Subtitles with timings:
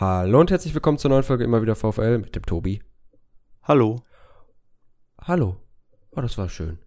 [0.00, 2.80] Hallo und herzlich willkommen zur neuen Folge immer wieder VfL mit dem Tobi.
[3.64, 3.96] Hallo.
[5.20, 5.56] Hallo.
[6.12, 6.78] Oh, das war schön.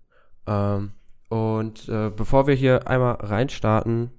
[0.47, 0.93] Ähm,
[1.29, 4.09] und äh, bevor wir hier einmal reinstarten,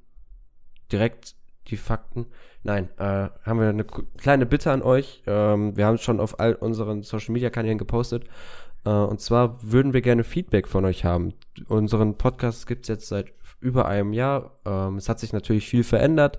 [0.92, 1.34] direkt
[1.66, 2.26] die Fakten.
[2.62, 5.24] Nein, äh, haben wir eine kleine Bitte an euch.
[5.26, 8.28] Ähm, wir haben es schon auf all unseren Social Media Kanälen gepostet.
[8.84, 11.34] Äh, und zwar würden wir gerne Feedback von euch haben.
[11.66, 14.58] Unseren Podcast gibt es jetzt seit über einem Jahr.
[14.64, 16.38] Ähm, es hat sich natürlich viel verändert.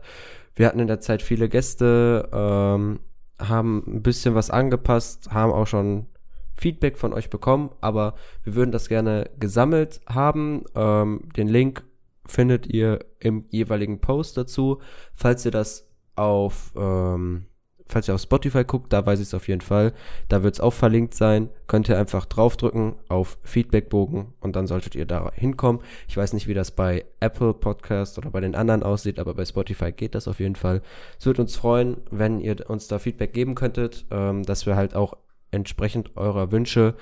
[0.56, 3.00] Wir hatten in der Zeit viele Gäste, ähm,
[3.40, 6.08] haben ein bisschen was angepasst, haben auch schon
[6.56, 10.64] Feedback von euch bekommen, aber wir würden das gerne gesammelt haben.
[10.74, 11.84] Ähm, den Link
[12.26, 14.80] findet ihr im jeweiligen Post dazu.
[15.14, 17.48] Falls ihr das auf, ähm,
[17.88, 19.94] falls ihr auf Spotify guckt, da weiß ich es auf jeden Fall.
[20.28, 21.50] Da wird es auch verlinkt sein.
[21.68, 25.82] Könnt ihr einfach draufdrücken auf Feedbackbogen und dann solltet ihr da hinkommen.
[26.08, 29.46] Ich weiß nicht, wie das bei Apple Podcast oder bei den anderen aussieht, aber bei
[29.46, 30.82] Spotify geht das auf jeden Fall.
[31.20, 34.96] Es würde uns freuen, wenn ihr uns da Feedback geben könntet, ähm, dass wir halt
[34.96, 35.16] auch
[35.52, 36.96] entsprechend eurer Wünsche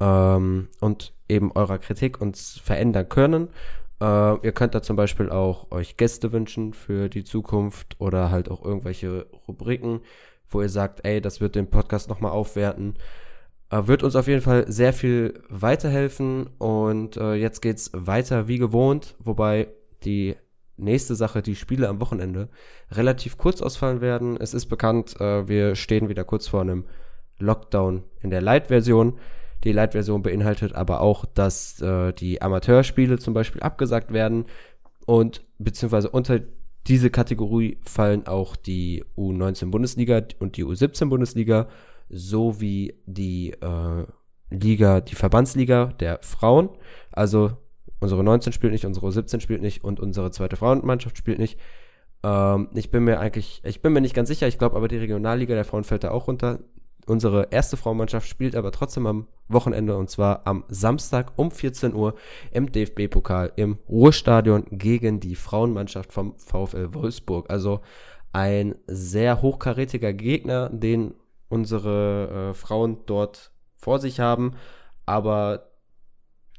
[0.00, 3.48] ähm, und eben eurer Kritik uns verändern können.
[4.00, 8.50] Äh, ihr könnt da zum Beispiel auch euch Gäste wünschen für die Zukunft oder halt
[8.50, 10.00] auch irgendwelche Rubriken,
[10.48, 12.94] wo ihr sagt, ey, das wird den Podcast nochmal aufwerten.
[13.70, 18.58] Äh, wird uns auf jeden Fall sehr viel weiterhelfen und äh, jetzt geht's weiter wie
[18.58, 19.68] gewohnt, wobei
[20.04, 20.36] die
[20.76, 22.50] nächste Sache, die Spiele am Wochenende,
[22.90, 24.36] relativ kurz ausfallen werden.
[24.36, 26.84] Es ist bekannt, wir stehen wieder kurz vor einem
[27.38, 29.18] Lockdown in der Light-Version.
[29.64, 34.46] Die Light-Version beinhaltet aber auch, dass äh, die Amateurspiele zum Beispiel abgesagt werden
[35.06, 36.40] und beziehungsweise unter
[36.86, 41.68] diese Kategorie fallen auch die U19 Bundesliga und die U17 Bundesliga
[42.08, 44.06] sowie die äh,
[44.50, 46.68] Liga, die Verbandsliga der Frauen.
[47.10, 47.56] Also
[47.98, 51.58] unsere 19 spielt nicht, unsere U17 spielt nicht und unsere zweite Frauenmannschaft spielt nicht.
[52.22, 54.98] Ähm, ich bin mir eigentlich, ich bin mir nicht ganz sicher, ich glaube aber die
[54.98, 56.60] Regionalliga der Frauen fällt da auch runter.
[57.06, 62.16] Unsere erste Frauenmannschaft spielt aber trotzdem am Wochenende und zwar am Samstag um 14 Uhr
[62.50, 67.48] im DFB-Pokal im Ruhrstadion gegen die Frauenmannschaft vom VfL Wolfsburg.
[67.48, 67.80] Also
[68.32, 71.14] ein sehr hochkarätiger Gegner, den
[71.48, 74.56] unsere äh, Frauen dort vor sich haben.
[75.06, 75.70] Aber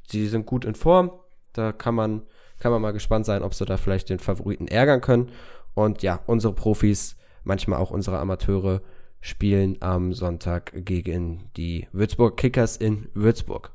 [0.08, 1.12] sie sind gut in Form.
[1.52, 2.24] Da kann man,
[2.60, 5.30] kann man mal gespannt sein, ob sie da vielleicht den Favoriten ärgern können.
[5.74, 8.82] Und ja, unsere Profis, manchmal auch unsere Amateure,
[9.22, 13.72] spielen am Sonntag gegen die Würzburg Kickers in Würzburg.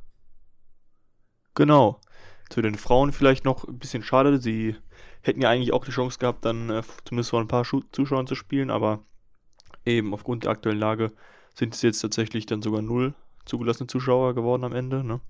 [1.55, 2.01] Genau.
[2.49, 4.39] Zu den Frauen vielleicht noch ein bisschen schade.
[4.39, 4.77] Sie
[5.23, 8.27] hätten ja eigentlich auch die Chance gehabt, dann äh, zumindest vor ein paar Schu Zuschauern
[8.27, 9.01] zu spielen, aber
[9.85, 11.13] eben aufgrund der aktuellen Lage
[11.55, 13.15] sind es jetzt tatsächlich dann sogar null
[13.45, 15.05] zugelassene Zuschauer geworden am Ende.
[15.05, 15.21] Ne?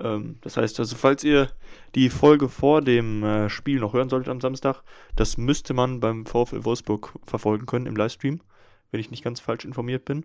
[0.00, 1.50] Ähm, das heißt also, falls ihr
[1.94, 4.82] die Folge vor dem äh, Spiel noch hören solltet am Samstag,
[5.16, 8.40] das müsste man beim VfL Wolfsburg verfolgen können im Livestream
[8.90, 10.24] wenn ich nicht ganz falsch informiert bin.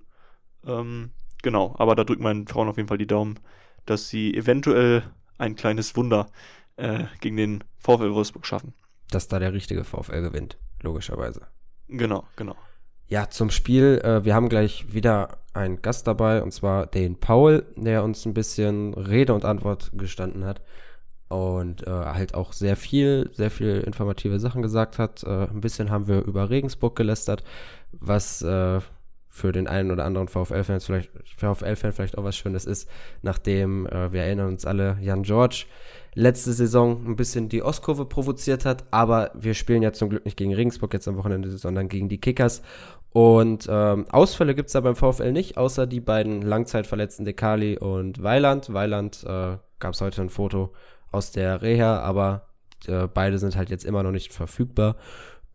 [0.66, 3.40] Ähm, genau, aber da drückt meinen Frauen auf jeden Fall die Daumen,
[3.86, 5.04] dass sie eventuell
[5.38, 6.28] ein kleines Wunder
[6.78, 8.74] äh, gegen den VfL Wolfsburg schaffen.
[9.10, 11.48] Dass da der richtige VfL gewinnt, logischerweise.
[11.88, 12.56] Genau, genau.
[13.08, 14.02] Ja, zum Spiel.
[14.04, 18.34] Äh, wir haben gleich wieder einen Gast dabei, und zwar den Paul, der uns ein
[18.34, 20.62] bisschen Rede und Antwort gestanden hat
[21.34, 25.24] und äh, halt auch sehr viel, sehr viel informative Sachen gesagt hat.
[25.24, 27.44] Äh, ein bisschen haben wir über Regensburg gelästert,
[28.00, 28.80] was äh,
[29.30, 32.88] für den einen oder anderen VfL-Fan vielleicht, VfL-Fan vielleicht auch was Schönes ist,
[33.24, 35.66] nachdem äh, wir erinnern uns alle, Jan George
[36.14, 40.38] letzte Saison ein bisschen die Ostkurve provoziert hat, aber wir spielen ja zum Glück nicht
[40.38, 42.62] gegen Regensburg jetzt am Wochenende, sondern gegen die Kickers.
[43.10, 48.22] Und ähm, Ausfälle gibt es da beim VfL nicht, außer die beiden Langzeitverletzten Dekali und
[48.22, 48.74] Weiland.
[48.74, 50.74] Weiland äh, gab es heute ein Foto
[51.12, 52.48] aus der Reha, aber
[52.88, 54.96] äh, beide sind halt jetzt immer noch nicht verfügbar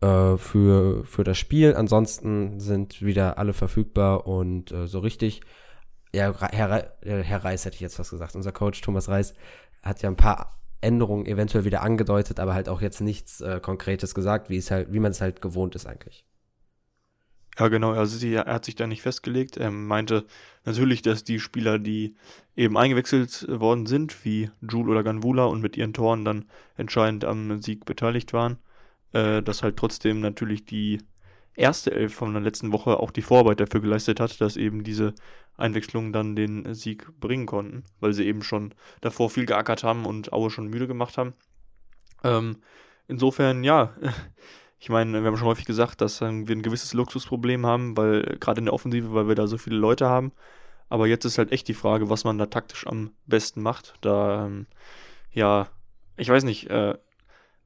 [0.01, 1.75] äh, für, für das Spiel.
[1.75, 5.41] Ansonsten sind wieder alle verfügbar und äh, so richtig,
[6.13, 8.35] ja, Herr, Herr Reis hätte ich jetzt was gesagt.
[8.35, 9.33] Unser Coach Thomas Reis
[9.83, 14.15] hat ja ein paar Änderungen eventuell wieder angedeutet, aber halt auch jetzt nichts äh, Konkretes
[14.15, 16.25] gesagt, wie halt, wie man es halt gewohnt ist eigentlich.
[17.57, 17.91] Ja, genau.
[17.91, 19.57] Also sie, er hat sich da nicht festgelegt.
[19.57, 20.25] Er meinte
[20.63, 22.15] natürlich, dass die Spieler, die
[22.55, 26.45] eben eingewechselt worden sind, wie Jule oder Ganvula und mit ihren Toren dann
[26.77, 28.59] entscheidend am Sieg beteiligt waren,
[29.13, 30.99] äh, dass halt trotzdem natürlich die
[31.55, 35.13] erste Elf von der letzten Woche auch die Vorarbeit dafür geleistet hat, dass eben diese
[35.57, 40.31] Einwechslungen dann den Sieg bringen konnten, weil sie eben schon davor viel geackert haben und
[40.31, 41.33] Aue schon müde gemacht haben.
[42.23, 42.57] Ähm,
[43.07, 43.93] insofern, ja,
[44.79, 48.59] ich meine, wir haben schon häufig gesagt, dass wir ein gewisses Luxusproblem haben, weil gerade
[48.59, 50.31] in der Offensive, weil wir da so viele Leute haben.
[50.87, 53.93] Aber jetzt ist halt echt die Frage, was man da taktisch am besten macht.
[54.01, 54.65] Da, ähm,
[55.31, 55.67] ja,
[56.17, 56.97] ich weiß nicht, äh,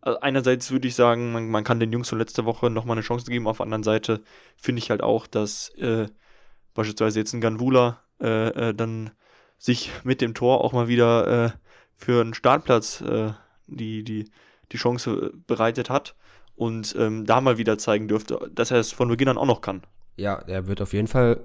[0.03, 3.05] also einerseits würde ich sagen, man, man, kann den Jungs von letzter Woche nochmal eine
[3.05, 3.47] Chance geben.
[3.47, 4.21] Auf der anderen Seite
[4.57, 6.07] finde ich halt auch, dass äh,
[6.73, 9.11] beispielsweise jetzt ein Ganvula äh, äh, dann
[9.57, 11.51] sich mit dem Tor auch mal wieder äh,
[11.95, 13.31] für einen Startplatz äh,
[13.67, 14.29] die, die,
[14.73, 16.15] die Chance bereitet hat
[16.55, 19.61] und ähm, da mal wieder zeigen dürfte, dass er es von Beginn an auch noch
[19.61, 19.83] kann.
[20.17, 21.39] Ja, er wird auf jeden Fall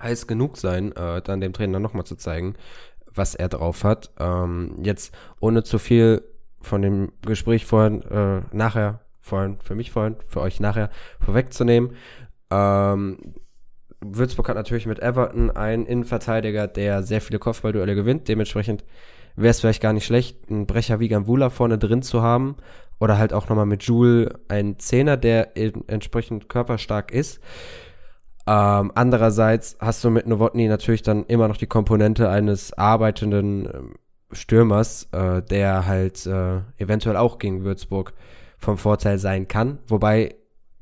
[0.00, 2.54] heiß genug sein, äh, dann dem Trainer nochmal zu zeigen,
[3.06, 4.12] was er drauf hat.
[4.18, 6.22] Ähm, jetzt ohne zu viel
[6.64, 10.90] von dem Gespräch vorhin, äh, nachher, vorhin, für mich vorhin, für euch nachher
[11.20, 11.92] vorwegzunehmen.
[12.50, 13.18] Ähm,
[14.04, 18.28] Würzburg hat natürlich mit Everton einen Innenverteidiger, der sehr viele Kopfballduelle gewinnt.
[18.28, 18.84] Dementsprechend
[19.36, 22.56] wäre es vielleicht gar nicht schlecht, einen Brecher wie Gambula vorne drin zu haben.
[23.00, 27.40] Oder halt auch nochmal mit Joule einen Zehner, der entsprechend körperstark ist.
[28.46, 33.94] Ähm, andererseits hast du mit Novotny natürlich dann immer noch die Komponente eines arbeitenden ähm,
[34.34, 38.12] Stürmers, äh, der halt äh, eventuell auch gegen Würzburg
[38.58, 39.78] vom Vorteil sein kann.
[39.86, 40.34] Wobei,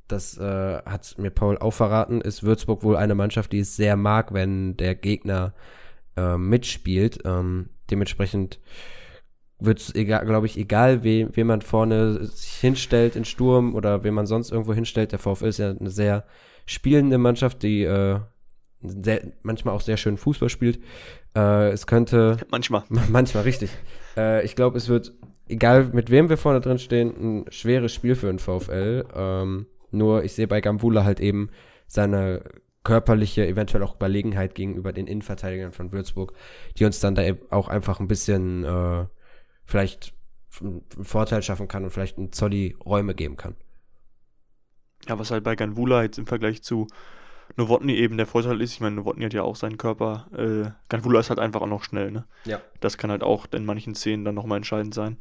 [0.09, 3.97] das äh, hat mir Paul auch verraten, ist Würzburg wohl eine Mannschaft, die es sehr
[3.97, 5.55] mag, wenn der Gegner
[6.17, 7.21] äh, mitspielt.
[7.25, 8.61] Ähm, dementsprechend
[9.59, 14.15] wird es, glaube ich, egal, we, wen man vorne sich hinstellt in Sturm oder wen
[14.15, 15.13] man sonst irgendwo hinstellt.
[15.13, 16.25] Der VfL ist ja eine sehr
[16.67, 18.21] spielende Mannschaft, die äh,
[18.83, 20.81] sehr, manchmal auch sehr schön Fußball spielt.
[21.35, 22.37] Äh, es könnte.
[22.51, 22.85] Manchmal.
[23.11, 23.71] Manchmal, richtig.
[24.17, 25.13] Äh, ich glaube, es wird,
[25.49, 29.07] egal mit wem wir vorne drin stehen, ein schweres Spiel für den VfL.
[29.15, 31.51] Ähm, nur ich sehe bei Gambula halt eben
[31.87, 32.43] seine
[32.85, 36.33] körperliche, eventuell auch Überlegenheit gegenüber den Innenverteidigern von Würzburg,
[36.79, 39.07] die uns dann da auch einfach ein bisschen äh,
[39.65, 40.15] vielleicht
[40.61, 43.55] einen Vorteil schaffen kann und vielleicht einen Zolli Räume geben kann.
[45.09, 46.87] Ja, was halt bei Ganvula jetzt im Vergleich zu
[47.57, 51.21] Novotny eben der Vorteil ist, ich meine, Novotny hat ja auch seinen Körper, äh, Ganvula
[51.21, 52.25] ist halt einfach auch noch schnell, ne?
[52.45, 52.61] Ja.
[52.81, 55.17] Das kann halt auch in manchen Szenen dann nochmal entscheidend sein.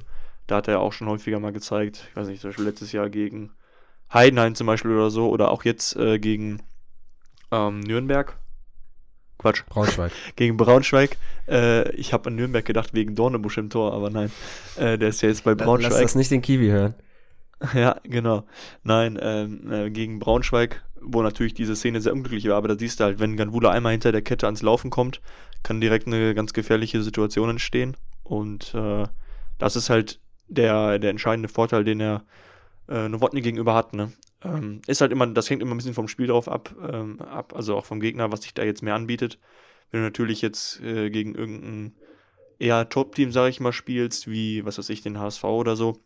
[0.47, 2.91] Da hat er ja auch schon häufiger mal gezeigt, ich weiß nicht, zum Beispiel letztes
[2.91, 3.51] Jahr gegen
[4.13, 6.61] Heidenheim zum Beispiel oder so, oder auch jetzt äh, gegen
[7.51, 8.37] ähm, Nürnberg.
[9.37, 9.63] Quatsch.
[9.67, 10.11] Braunschweig.
[10.35, 11.17] gegen Braunschweig.
[11.47, 14.31] Äh, ich habe an Nürnberg gedacht wegen Dornebusch im Tor, aber nein.
[14.77, 15.91] Äh, der ist ja jetzt bei Braunschweig.
[15.91, 16.95] Lass das nicht den Kiwi hören.
[17.75, 18.43] Ja, genau.
[18.83, 23.00] Nein, ähm, äh, gegen Braunschweig, wo natürlich diese Szene sehr unglücklich war, aber da siehst
[23.00, 25.21] du halt, wenn Ganvula einmal hinter der Kette ans Laufen kommt,
[25.63, 27.98] kann direkt eine ganz gefährliche Situation entstehen.
[28.24, 29.06] Und äh,
[29.57, 32.24] das ist halt der, der entscheidende Vorteil, den er
[32.89, 33.94] äh, Nowotny gegenüber hat.
[33.94, 34.12] Ne?
[34.44, 37.53] Ähm, ist halt immer, das hängt immer ein bisschen vom Spiel drauf ab, ähm, ab,
[37.56, 39.39] also auch vom Gegner, was sich da jetzt mehr anbietet.
[39.92, 41.95] Wenn du natürlich jetzt äh, gegen irgendein
[42.59, 45.98] eher Top-Team, sag ich mal, spielst, wie, was weiß ich, den HSV oder so,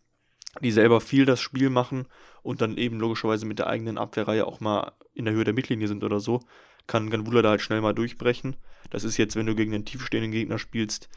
[0.62, 2.07] die selber viel das Spiel machen
[2.44, 5.88] und dann eben logischerweise mit der eigenen Abwehrreihe auch mal in der Höhe der Mittellinie
[5.88, 6.42] sind oder so,
[6.88, 8.56] kann Ganvula da halt schnell mal durchbrechen.
[8.90, 11.10] Das ist jetzt, wenn du gegen einen tiefstehenden Gegner spielst,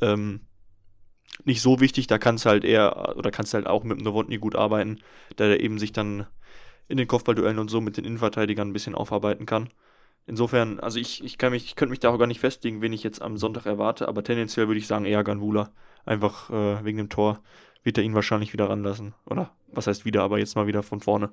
[0.00, 0.40] ähm,
[1.44, 2.06] nicht so wichtig.
[2.06, 5.00] Da kannst du halt eher, oder kannst halt auch mit dem Novotny gut arbeiten,
[5.36, 6.26] da der eben sich dann
[6.88, 9.70] in den Kopfballduellen und so mit den Innenverteidigern ein bisschen aufarbeiten kann.
[10.26, 12.92] Insofern, also ich, ich kann mich, ich könnte mich da auch gar nicht festlegen, wen
[12.92, 15.72] ich jetzt am Sonntag erwarte, aber tendenziell würde ich sagen eher Ganvula.
[16.04, 17.42] Einfach äh, wegen dem Tor
[17.86, 19.14] wird er ihn wahrscheinlich wieder ranlassen.
[19.24, 21.30] Oder was heißt wieder, aber jetzt mal wieder von vorne.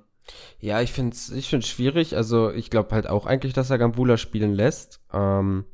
[0.60, 2.16] Ja, ich finde es ich find's schwierig.
[2.16, 5.00] Also ich glaube halt auch eigentlich, dass er Gambula spielen lässt.
[5.12, 5.64] Ähm,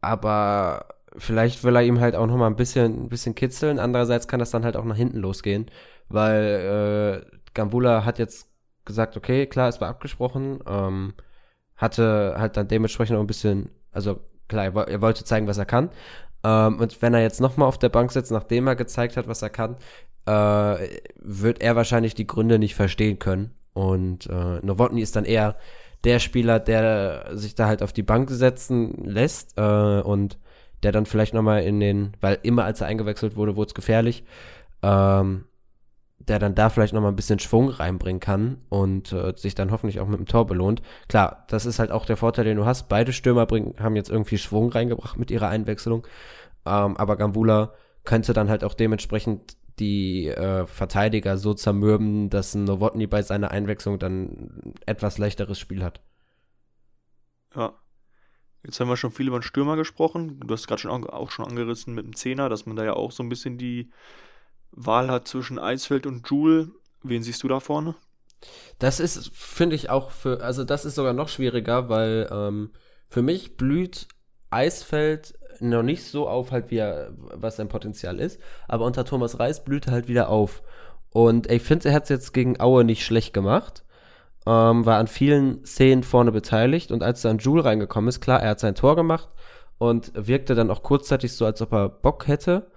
[0.00, 3.78] aber vielleicht will er ihm halt auch noch mal ein bisschen, ein bisschen kitzeln.
[3.78, 5.70] Andererseits kann das dann halt auch nach hinten losgehen,
[6.08, 8.48] weil äh, Gambula hat jetzt
[8.84, 10.58] gesagt, okay, klar, es war abgesprochen.
[10.66, 11.14] Ähm,
[11.76, 15.90] hatte halt dann dementsprechend auch ein bisschen, also klar, er wollte zeigen, was er kann.
[16.44, 19.42] Ähm, und wenn er jetzt nochmal auf der Bank sitzt, nachdem er gezeigt hat, was
[19.42, 19.76] er kann,
[20.26, 23.52] äh, wird er wahrscheinlich die Gründe nicht verstehen können.
[23.72, 25.56] Und äh, Novotny ist dann eher
[26.04, 30.38] der Spieler, der sich da halt auf die Bank setzen lässt äh, und
[30.82, 34.24] der dann vielleicht nochmal in den, weil immer als er eingewechselt wurde, wurde es gefährlich,
[34.82, 35.44] ähm,
[36.30, 39.98] der dann da vielleicht nochmal ein bisschen Schwung reinbringen kann und äh, sich dann hoffentlich
[39.98, 40.80] auch mit dem Tor belohnt.
[41.08, 42.88] Klar, das ist halt auch der Vorteil, den du hast.
[42.88, 46.06] Beide Stürmer bringen, haben jetzt irgendwie Schwung reingebracht mit ihrer Einwechslung.
[46.64, 52.64] Ähm, aber Gambula könnte dann halt auch dementsprechend die äh, Verteidiger so zermürben, dass ein
[52.64, 56.00] Nowotny bei seiner Einwechslung dann etwas leichteres Spiel hat.
[57.56, 57.72] Ja.
[58.62, 60.38] Jetzt haben wir schon viel über den Stürmer gesprochen.
[60.38, 63.10] Du hast gerade schon auch schon angerissen mit dem Zehner, dass man da ja auch
[63.10, 63.90] so ein bisschen die
[64.72, 66.68] Wahl hat zwischen Eisfeld und Joule.
[67.02, 67.94] Wen siehst du da vorne?
[68.78, 72.70] Das ist, finde ich, auch für, also das ist sogar noch schwieriger, weil ähm,
[73.08, 74.08] für mich blüht
[74.50, 79.38] Eisfeld noch nicht so auf, halt wie er, was sein Potenzial ist, aber unter Thomas
[79.38, 80.62] Reis blüht er halt wieder auf.
[81.10, 83.84] Und ich finde, er hat es jetzt gegen Aue nicht schlecht gemacht.
[84.46, 88.50] Ähm, war an vielen Szenen vorne beteiligt und als dann Joule reingekommen ist, klar, er
[88.50, 89.28] hat sein Tor gemacht
[89.76, 92.70] und wirkte dann auch kurzzeitig so, als ob er Bock hätte.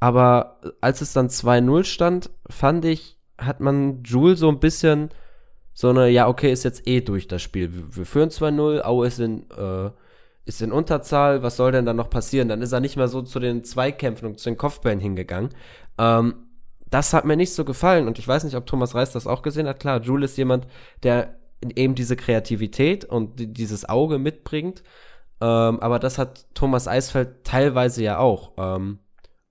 [0.00, 5.10] Aber als es dann 2-0 stand, fand ich, hat man Jule so ein bisschen
[5.72, 7.74] so eine, ja, okay, ist jetzt eh durch das Spiel.
[7.74, 9.90] Wir, wir führen 2-0, Aue ist in, äh,
[10.44, 12.48] ist in Unterzahl, was soll denn dann noch passieren?
[12.48, 15.50] Dann ist er nicht mehr so zu den Zweikämpfen und zu den Kopfbällen hingegangen.
[15.98, 16.34] Ähm,
[16.88, 19.42] das hat mir nicht so gefallen und ich weiß nicht, ob Thomas Reis das auch
[19.42, 19.80] gesehen hat.
[19.80, 20.66] Klar, Jule ist jemand,
[21.02, 21.36] der
[21.76, 24.82] eben diese Kreativität und dieses Auge mitbringt.
[25.40, 28.52] Ähm, aber das hat Thomas Eisfeld teilweise ja auch.
[28.58, 28.98] Ähm,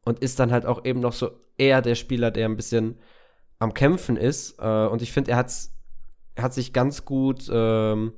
[0.10, 2.98] und ist dann halt auch eben noch so eher der Spieler, der ein bisschen
[3.60, 4.58] am Kämpfen ist.
[4.58, 5.78] Äh, und ich finde, er, hat's,
[6.36, 8.13] hat sich ganz gut ähm,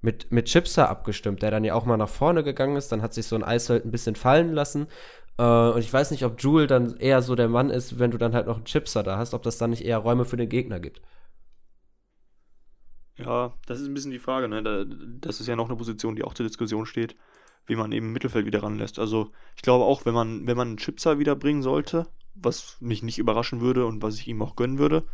[0.00, 2.90] mit, mit Chipser abgestimmt, der dann ja auch mal nach vorne gegangen ist.
[2.90, 4.86] Dann hat sich so ein Eisfeld ein bisschen fallen lassen.
[5.36, 8.16] Äh, und ich weiß nicht, ob Jule dann eher so der Mann ist, wenn du
[8.16, 10.48] dann halt noch einen Chipser da hast, ob das dann nicht eher Räume für den
[10.48, 11.02] Gegner gibt.
[13.18, 14.48] Ja, das ist ein bisschen die Frage.
[14.48, 14.86] Ne?
[15.20, 17.14] Das ist ja noch eine Position, die auch zur Diskussion steht,
[17.66, 18.98] wie man eben Mittelfeld wieder ranlässt.
[18.98, 23.18] Also ich glaube auch, wenn man, wenn man einen Chipser wiederbringen sollte, was mich nicht
[23.18, 25.04] überraschen würde und was ich ihm auch gönnen würde,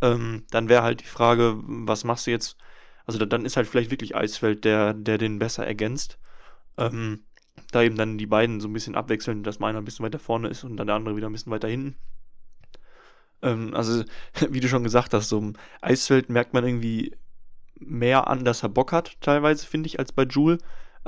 [0.00, 2.56] ähm, dann wäre halt die Frage, was machst du jetzt?
[3.06, 6.18] Also dann ist halt vielleicht wirklich Eisfeld, der, der den besser ergänzt.
[6.76, 7.24] Ähm,
[7.72, 10.48] da eben dann die beiden so ein bisschen abwechseln, dass meiner ein bisschen weiter vorne
[10.48, 11.96] ist und dann der andere wieder ein bisschen weiter hinten.
[13.42, 14.04] Ähm, also,
[14.50, 17.14] wie du schon gesagt hast, so im Eisfeld merkt man irgendwie
[17.80, 20.58] mehr an, dass er Bock hat, teilweise, finde ich, als bei Jule.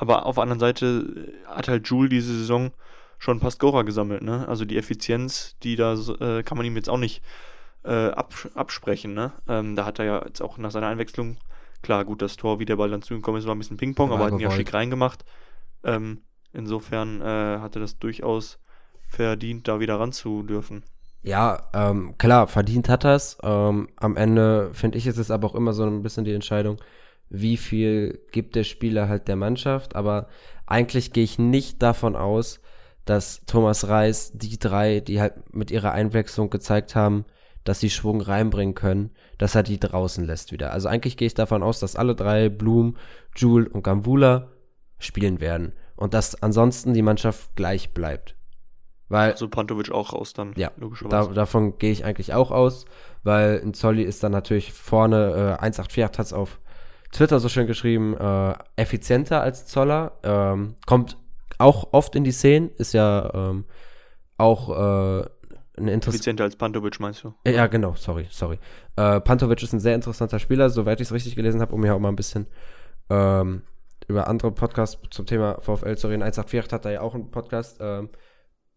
[0.00, 2.70] Aber auf der anderen Seite hat halt Jule diese Saison
[3.18, 4.48] schon ein paar Scorer gesammelt, ne?
[4.48, 7.22] Also die Effizienz, die da äh, kann man ihm jetzt auch nicht
[7.84, 9.32] äh, abs absprechen, ne?
[9.46, 11.36] Ähm, da hat er ja jetzt auch nach seiner Einwechslung,
[11.82, 13.76] klar, gut, das Tor, wie der Ball dann zu ihm gekommen ist, war ein bisschen
[13.76, 15.22] Ping-Pong, aber hat ihn ja schick reingemacht.
[15.84, 16.22] Ähm,
[16.54, 18.58] insofern äh, hat er das durchaus
[19.06, 20.82] verdient, da wieder ran zu dürfen.
[21.22, 23.36] Ja, ähm, klar, verdient hat er es.
[23.42, 26.78] Ähm, am Ende finde ich, ist es aber auch immer so ein bisschen die Entscheidung,
[27.30, 29.96] wie viel gibt der Spieler halt der Mannschaft.
[29.96, 30.28] Aber
[30.66, 32.60] eigentlich gehe ich nicht davon aus,
[33.04, 37.24] dass Thomas Reis die drei, die halt mit ihrer Einwechslung gezeigt haben,
[37.64, 40.72] dass sie Schwung reinbringen können, dass er die draußen lässt wieder.
[40.72, 42.96] Also eigentlich gehe ich davon aus, dass alle drei, Blum,
[43.36, 44.48] Jule und Gambula,
[44.98, 45.72] spielen werden.
[45.96, 48.34] Und dass ansonsten die Mannschaft gleich bleibt.
[49.08, 51.28] Weil, also Pantovic auch raus dann, ja, logischerweise.
[51.28, 52.84] Da, davon gehe ich eigentlich auch aus,
[53.24, 56.60] weil ein Zolli ist dann natürlich vorne, äh, 184 hat es auf
[57.12, 61.16] Twitter so schön geschrieben, äh, effizienter als Zoller, ähm, kommt
[61.58, 63.64] auch oft in die Szenen, ist ja ähm,
[64.38, 65.24] auch äh,
[65.76, 66.08] ein interessanter.
[66.08, 67.34] Effizienter als Pantovic, meinst du?
[67.46, 68.58] Ja, genau, sorry, sorry.
[68.96, 71.94] Äh, Pantovic ist ein sehr interessanter Spieler, soweit ich es richtig gelesen habe, um hier
[71.94, 72.46] auch mal ein bisschen
[73.08, 73.62] ähm,
[74.08, 76.22] über andere Podcasts zum Thema VfL zu reden.
[76.22, 78.10] 184 hat da ja auch einen Podcast, ähm,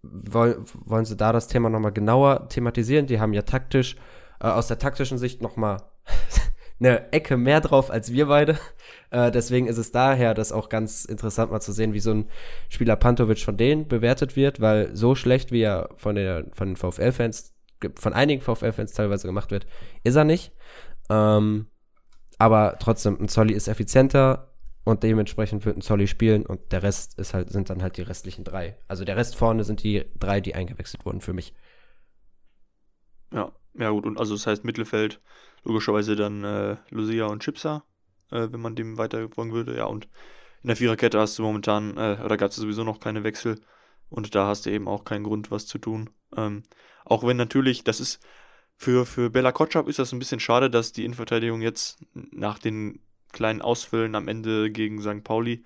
[0.01, 3.07] wollen, wollen sie da das Thema nochmal genauer thematisieren?
[3.07, 3.95] Die haben ja taktisch,
[4.39, 5.77] äh, aus der taktischen Sicht nochmal
[6.85, 8.57] eine Ecke mehr drauf als wir beide.
[9.09, 12.29] Äh, deswegen ist es daher das auch ganz interessant mal zu sehen, wie so ein
[12.67, 16.75] Spieler Pantovic von denen bewertet wird, weil so schlecht, wie er von, der, von den
[16.75, 17.53] VfL-Fans,
[17.93, 19.67] von einigen VfL-Fans teilweise gemacht wird,
[20.03, 20.51] ist er nicht.
[21.11, 21.67] Ähm,
[22.39, 27.17] aber trotzdem, ein Zolli ist effizienter, und dementsprechend wird ein Zolli spielen und der Rest
[27.17, 28.77] ist halt, sind dann halt die restlichen drei.
[28.87, 31.53] Also der Rest vorne sind die drei, die eingewechselt wurden für mich.
[33.31, 35.21] Ja, ja gut, und also das heißt Mittelfeld,
[35.63, 37.83] logischerweise dann äh, Lucia und Chipsa,
[38.31, 40.07] äh, wenn man dem weiter folgen würde, ja, und
[40.61, 43.59] in der Viererkette hast du momentan, äh, oder gab es sowieso noch keine Wechsel
[44.09, 46.09] und da hast du eben auch keinen Grund, was zu tun.
[46.35, 46.63] Ähm,
[47.05, 48.25] auch wenn natürlich, das ist,
[48.75, 52.99] für, für Bella Kotschap ist das ein bisschen schade, dass die Innenverteidigung jetzt nach den
[53.31, 55.23] kleinen Ausfüllen am Ende gegen St.
[55.23, 55.63] Pauli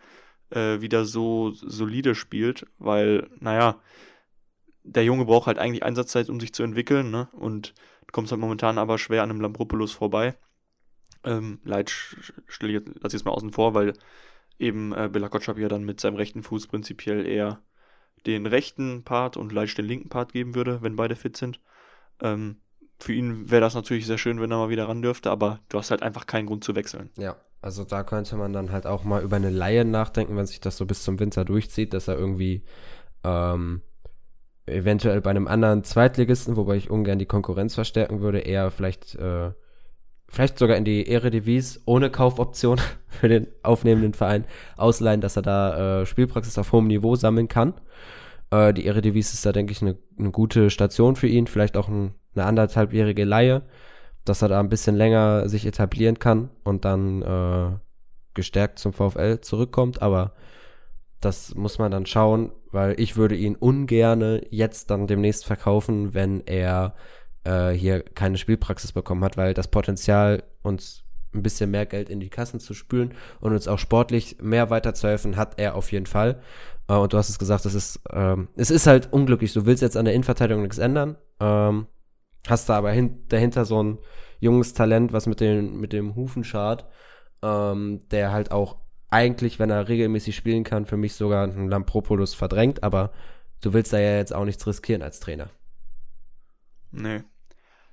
[0.49, 3.79] äh, wieder so solide spielt, weil, naja,
[4.83, 7.27] der Junge braucht halt eigentlich Einsatzzeit, um sich zu entwickeln, ne?
[7.33, 7.73] Und
[8.07, 10.35] du kommst halt momentan aber schwer an einem Lampropoulos vorbei.
[11.23, 11.89] Ähm, Leid
[12.47, 13.93] stelle ich jetzt, jetzt mal außen vor, weil
[14.59, 17.61] eben äh, Bela Kotschap ja dann mit seinem rechten Fuß prinzipiell eher
[18.25, 21.59] den rechten Part und Leitsch den linken Part geben würde, wenn beide fit sind.
[22.21, 22.57] Ähm,
[22.99, 25.77] für ihn wäre das natürlich sehr schön, wenn er mal wieder ran dürfte, aber du
[25.77, 27.11] hast halt einfach keinen Grund zu wechseln.
[27.15, 30.59] Ja, also da könnte man dann halt auch mal über eine Laie nachdenken, wenn sich
[30.59, 32.63] das so bis zum Winter durchzieht, dass er irgendwie
[33.23, 33.81] ähm,
[34.67, 39.51] eventuell bei einem anderen Zweitligisten, wobei ich ungern die Konkurrenz verstärken würde, eher vielleicht äh,
[40.29, 44.45] vielleicht sogar in die Eredivis ohne Kaufoption für den aufnehmenden Verein
[44.75, 47.73] ausleihen, dass er da äh, Spielpraxis auf hohem Niveau sammeln kann.
[48.51, 51.87] Äh, die Eredivis ist da, denke ich, eine ne gute Station für ihn, vielleicht auch
[51.87, 53.63] ein, eine anderthalbjährige Laie
[54.27, 57.77] dass er da ein bisschen länger sich etablieren kann und dann äh,
[58.33, 60.01] gestärkt zum VfL zurückkommt.
[60.01, 60.33] Aber
[61.21, 66.41] das muss man dann schauen, weil ich würde ihn ungerne jetzt dann demnächst verkaufen, wenn
[66.45, 66.95] er
[67.43, 72.19] äh, hier keine Spielpraxis bekommen hat, weil das Potenzial uns ein bisschen mehr Geld in
[72.19, 76.41] die Kassen zu spülen und uns auch sportlich mehr weiterzuhelfen, hat er auf jeden Fall.
[76.87, 79.53] Äh, und du hast es gesagt, es ist, ähm, es ist halt unglücklich.
[79.53, 81.87] Du willst jetzt an der Innenverteidigung nichts ändern, ähm,
[82.47, 83.97] hast da aber hin, dahinter so ein
[84.39, 86.85] junges Talent, was mit, den, mit dem Hufen schart,
[87.41, 88.77] ähm, der halt auch
[89.09, 93.11] eigentlich, wenn er regelmäßig spielen kann, für mich sogar einen Lampropoulos verdrängt, aber
[93.61, 95.49] du willst da ja jetzt auch nichts riskieren als Trainer.
[96.91, 97.23] Nee.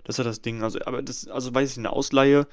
[0.05, 0.63] Das ist ja das Ding.
[0.63, 2.47] Also, aber das, also weiß ich, eine Ausleihe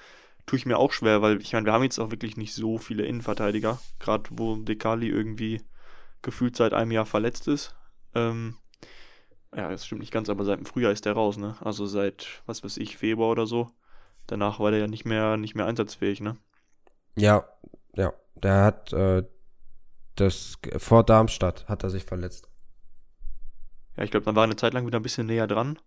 [0.46, 2.78] tue ich mir auch schwer, weil ich meine, wir haben jetzt auch wirklich nicht so
[2.78, 5.62] viele Innenverteidiger, gerade wo Dekali irgendwie
[6.22, 7.76] gefühlt seit einem Jahr verletzt ist.
[8.16, 8.58] Ähm,
[9.56, 11.58] ja, das stimmt nicht ganz, aber seit dem Frühjahr ist der raus, ne?
[11.60, 13.70] Also seit, was weiß ich, Februar oder so.
[14.28, 16.38] Danach war der ja nicht mehr, nicht mehr einsatzfähig, ne?
[17.16, 17.46] Ja,
[17.96, 18.14] ja.
[18.36, 19.24] Der hat äh,
[20.16, 22.50] das vor Darmstadt hat er sich verletzt.
[23.98, 25.80] Ja, ich glaube, dann war eine Zeit lang wieder ein bisschen näher dran.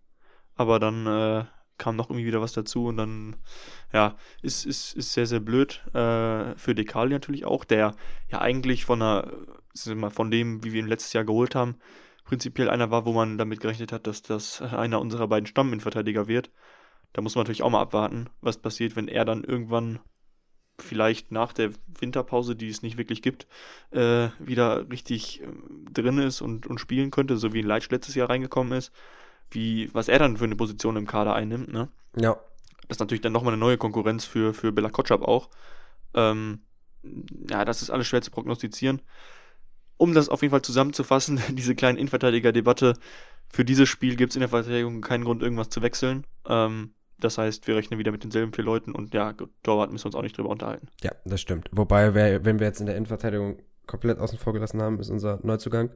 [0.57, 1.45] Aber dann äh,
[1.79, 3.37] kam noch irgendwie wieder was dazu und dann,
[3.93, 7.95] ja, ist, ist, ist sehr, sehr blöd äh, für Dekali natürlich auch, der
[8.29, 9.31] ja eigentlich von einer,
[10.11, 11.77] von dem, wie wir ihn letztes Jahr geholt haben,
[12.25, 16.51] prinzipiell einer war, wo man damit gerechnet hat, dass das einer unserer beiden Stamminverteidiger wird.
[17.13, 20.01] Da muss man natürlich auch mal abwarten, was passiert, wenn er dann irgendwann
[20.79, 23.47] vielleicht nach der Winterpause, die es nicht wirklich gibt,
[23.91, 25.47] äh, wieder richtig äh,
[25.93, 28.93] drin ist und, und spielen könnte, so wie Leitsch letztes Jahr reingekommen ist
[29.51, 31.89] wie, was er dann für eine Position im Kader einnimmt, ne?
[32.17, 32.37] Ja.
[32.89, 35.49] Das ist natürlich dann nochmal eine neue Konkurrenz für, für Bela Kotschap auch.
[36.13, 36.61] Ähm,
[37.49, 39.01] ja, das ist alles schwer zu prognostizieren.
[39.97, 42.95] Um das auf jeden Fall zusammenzufassen, diese kleine Innenverteidiger-Debatte,
[43.49, 46.27] für dieses Spiel gibt es in der Verteidigung keinen Grund, irgendwas zu wechseln.
[46.47, 46.93] Ähm,
[47.25, 50.15] das heißt, wir rechnen wieder mit denselben vier Leuten und ja, Torwart müssen wir uns
[50.15, 50.89] auch nicht drüber unterhalten.
[51.03, 51.69] Ja, das stimmt.
[51.73, 55.91] Wobei, wenn wir jetzt in der Innenverteidigung komplett außen vor gelassen haben, ist unser Neuzugang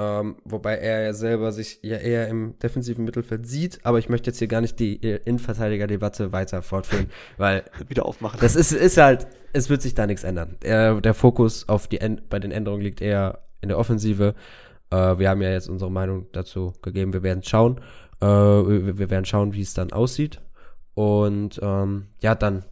[0.00, 4.30] ähm, wobei er ja selber sich ja eher im defensiven Mittelfeld sieht, aber ich möchte
[4.30, 8.38] jetzt hier gar nicht die Innenverteidiger-Debatte weiter fortführen, weil wieder aufmachen.
[8.40, 10.56] Das ist, ist halt, es wird sich da nichts ändern.
[10.62, 11.98] Der, der Fokus auf die
[12.30, 14.34] bei den Änderungen liegt eher in der Offensive.
[14.90, 17.12] Äh, wir haben ja jetzt unsere Meinung dazu gegeben.
[17.12, 17.78] Wir werden schauen.
[18.22, 20.40] Äh, wir, werden schauen, wie es dann aussieht.
[21.00, 22.62] Und ähm, ja, dann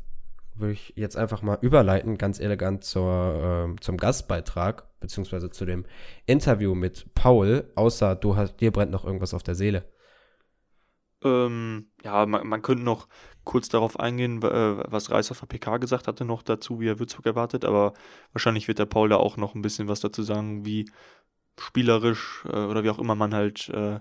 [0.54, 5.86] würde ich jetzt einfach mal überleiten, ganz elegant zur, äh, zum Gastbeitrag, beziehungsweise zu dem
[6.26, 9.90] Interview mit Paul, außer du hast, dir brennt noch irgendwas auf der Seele.
[11.24, 13.08] Ähm, ja, man, man, könnte noch
[13.44, 16.98] kurz darauf eingehen, äh, was Reis auf der PK gesagt hatte, noch dazu, wie er
[16.98, 17.94] Würzburg erwartet, aber
[18.34, 20.90] wahrscheinlich wird der Paul da auch noch ein bisschen was dazu sagen, wie
[21.58, 24.00] spielerisch äh, oder wie auch immer man halt äh,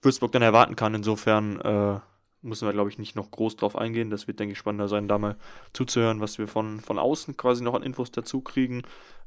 [0.00, 0.94] Würzburg dann erwarten kann.
[0.94, 2.00] Insofern äh,
[2.42, 4.10] müssen wir, glaube ich, nicht noch groß drauf eingehen.
[4.10, 5.36] Das wird, denke ich, spannender sein, da mal
[5.72, 8.82] zuzuhören, was wir von, von außen quasi noch an Infos dazu kriegen.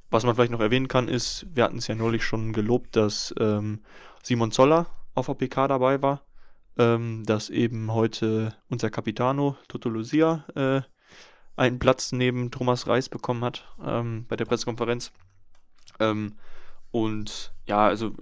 [0.09, 3.33] Was man vielleicht noch erwähnen kann, ist, wir hatten es ja neulich schon gelobt, dass
[3.39, 3.81] ähm,
[4.23, 6.25] Simon Zoller auf der PK dabei war,
[6.77, 10.81] ähm, dass eben heute unser Capitano Toto Lucia äh,
[11.55, 15.11] einen Platz neben Thomas Reis bekommen hat ähm, bei der Pressekonferenz.
[15.99, 16.35] Ähm,
[16.91, 18.13] und ja, also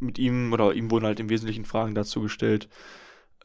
[0.00, 2.68] mit ihm oder ihm wurden halt im Wesentlichen Fragen dazu gestellt,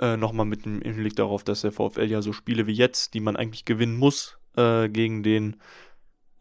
[0.04, 3.22] äh, Nochmal mit dem Hinblick darauf, dass der VfL ja so Spiele wie jetzt, die
[3.22, 5.56] man eigentlich gewinnen muss, äh, gegen den,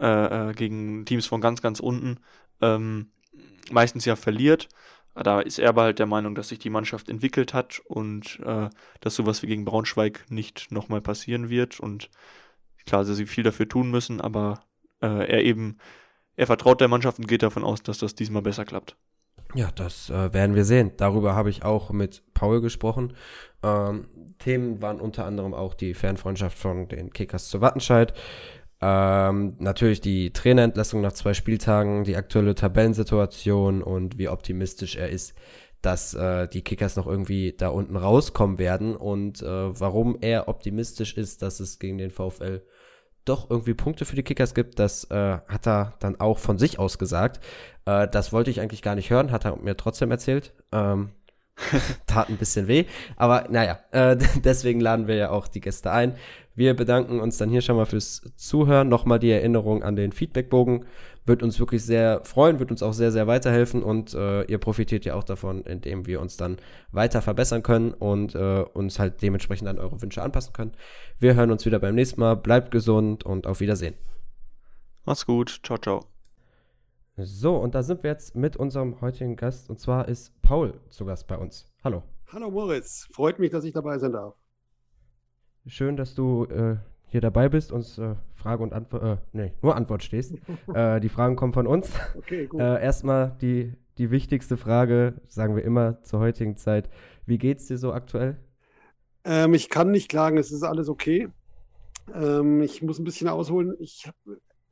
[0.00, 2.18] äh, äh, gegen Teams von ganz, ganz unten,
[2.60, 3.12] ähm,
[3.70, 4.68] meistens ja verliert.
[5.14, 8.68] Da ist er aber halt der Meinung, dass sich die Mannschaft entwickelt hat und äh,
[9.00, 11.78] dass sowas wie gegen Braunschweig nicht nochmal passieren wird.
[11.78, 12.10] Und
[12.86, 14.64] klar, sie viel dafür tun müssen, aber
[15.02, 15.76] äh, er eben,
[16.34, 18.96] er vertraut der Mannschaft und geht davon aus, dass das diesmal besser klappt.
[19.54, 20.92] Ja, das äh, werden wir sehen.
[20.96, 23.14] Darüber habe ich auch mit Paul gesprochen.
[23.62, 28.14] Ähm, Themen waren unter anderem auch die Fernfreundschaft von den Kickers zu Wattenscheid.
[28.80, 35.34] Ähm, natürlich die Trainerentlassung nach zwei Spieltagen, die aktuelle Tabellensituation und wie optimistisch er ist,
[35.82, 41.16] dass äh, die Kickers noch irgendwie da unten rauskommen werden und äh, warum er optimistisch
[41.16, 42.62] ist, dass es gegen den VfL
[43.24, 44.78] doch irgendwie Punkte für die Kickers gibt.
[44.78, 47.44] Das äh, hat er dann auch von sich aus gesagt.
[47.84, 50.52] Äh, das wollte ich eigentlich gar nicht hören, hat er mir trotzdem erzählt.
[50.72, 51.10] Ähm,
[52.06, 52.84] tat ein bisschen weh.
[53.16, 56.14] Aber naja, äh, deswegen laden wir ja auch die Gäste ein.
[56.54, 58.88] Wir bedanken uns dann hier schon mal fürs Zuhören.
[58.88, 60.84] Nochmal die Erinnerung an den Feedbackbogen.
[61.24, 65.04] Wird uns wirklich sehr freuen, wird uns auch sehr, sehr weiterhelfen und äh, ihr profitiert
[65.04, 66.56] ja auch davon, indem wir uns dann
[66.90, 70.72] weiter verbessern können und äh, uns halt dementsprechend an eure Wünsche anpassen können.
[71.20, 72.34] Wir hören uns wieder beim nächsten Mal.
[72.34, 73.94] Bleibt gesund und auf Wiedersehen.
[75.04, 75.60] Mach's gut.
[75.62, 76.04] Ciao, ciao.
[77.16, 81.04] So, und da sind wir jetzt mit unserem heutigen Gast und zwar ist Paul zu
[81.04, 81.70] Gast bei uns.
[81.84, 82.02] Hallo.
[82.32, 84.34] Hallo Moritz, freut mich, dass ich dabei sein darf.
[85.66, 86.78] Schön, dass du äh,
[87.12, 90.34] hier dabei bist, uns äh, Frage und Antwort, äh, nee, nur Antwort stehst.
[90.74, 91.90] äh, die Fragen kommen von uns.
[92.16, 92.60] Okay, gut.
[92.60, 96.88] Äh, erstmal die, die wichtigste Frage, sagen wir immer zur heutigen Zeit.
[97.26, 98.38] Wie geht's dir so aktuell?
[99.24, 101.28] Ähm, ich kann nicht klagen, es ist alles okay.
[102.14, 103.76] Ähm, ich muss ein bisschen ausholen.
[103.78, 104.10] Ich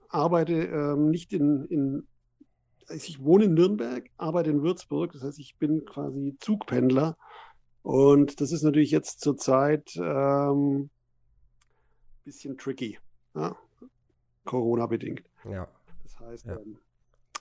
[0.08, 2.08] arbeite ähm, nicht in, in
[2.88, 7.16] also ich wohne in Nürnberg, arbeite in Würzburg, das heißt, ich bin quasi Zugpendler.
[7.82, 10.90] Und das ist natürlich jetzt zurzeit ähm,
[12.24, 12.98] bisschen tricky,
[13.34, 13.56] ja?
[14.44, 15.22] Corona-bedingt.
[15.44, 15.68] Ja.
[16.02, 16.58] Das heißt, ja.
[16.58, 16.78] ähm,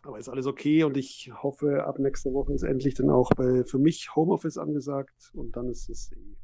[0.03, 3.63] aber ist alles okay und ich hoffe, ab nächster Woche ist endlich dann auch bei,
[3.65, 6.37] für mich Homeoffice angesagt und dann ist es eh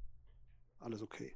[0.80, 1.36] alles okay.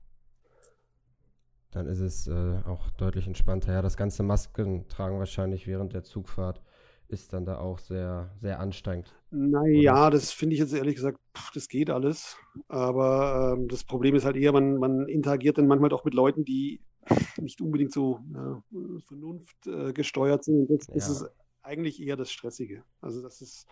[1.71, 3.73] Dann ist es äh, auch deutlich entspannter.
[3.73, 6.61] Ja, das ganze Masken tragen wahrscheinlich während der Zugfahrt
[7.07, 9.15] ist dann da auch sehr, sehr anstrengend.
[9.31, 12.37] Naja, das finde ich jetzt ehrlich gesagt, pff, das geht alles.
[12.67, 16.45] Aber ähm, das Problem ist halt eher, man, man interagiert dann manchmal auch mit Leuten,
[16.45, 16.81] die
[17.41, 18.63] nicht unbedingt so ja,
[19.07, 20.69] Vernunft äh, gesteuert sind.
[20.69, 20.95] Das, ja.
[20.95, 21.25] ist es
[21.61, 22.83] eigentlich eher das Stressige.
[23.01, 23.67] Also das ist,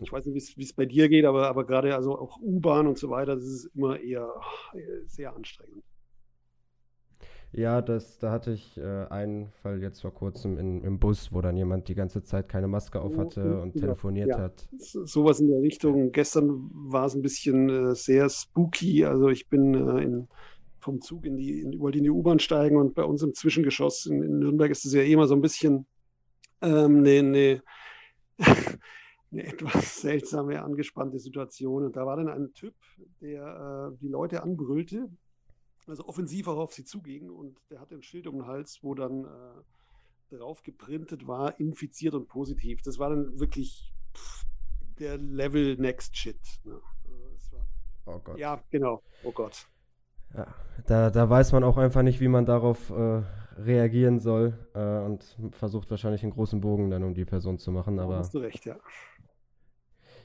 [0.00, 2.98] ich weiß nicht, wie es bei dir geht, aber, aber gerade also auch U-Bahn und
[2.98, 4.32] so weiter, das ist immer eher
[5.06, 5.84] sehr anstrengend.
[7.54, 11.42] Ja, das, da hatte ich äh, einen Fall jetzt vor kurzem in, im Bus, wo
[11.42, 14.38] dann jemand die ganze Zeit keine Maske auf hatte und ja, telefoniert ja.
[14.38, 14.66] hat.
[14.78, 16.12] Sowas in der Richtung.
[16.12, 19.04] Gestern war es ein bisschen äh, sehr spooky.
[19.04, 20.28] Also ich bin äh, in,
[20.82, 24.06] vom Zug in die, in, wollte in die U-Bahn steigen und bei uns im Zwischengeschoss
[24.06, 25.86] in, in Nürnberg ist es ja immer so ein bisschen
[26.60, 27.62] ähm, eine, eine,
[29.30, 31.84] eine etwas seltsame, angespannte Situation.
[31.84, 32.74] Und da war dann ein Typ,
[33.20, 35.08] der äh, die Leute anbrüllte
[35.86, 38.94] also offensiv auch auf sie zuging und der hatte ein Schild um den Hals, wo
[38.94, 42.82] dann äh, drauf geprintet war, infiziert und positiv.
[42.82, 44.44] Das war dann wirklich pff,
[44.98, 46.40] der Level Next Shit.
[46.64, 46.80] Ne?
[47.32, 48.38] Also war, oh Gott.
[48.38, 49.02] Ja, genau.
[49.24, 49.68] Oh Gott.
[50.36, 50.46] Ja,
[50.86, 53.22] da, da weiß man auch einfach nicht, wie man darauf äh,
[53.58, 57.98] reagieren soll äh, und versucht wahrscheinlich einen großen Bogen dann um die Person zu machen.
[57.98, 58.76] Aber da hast du recht, ja.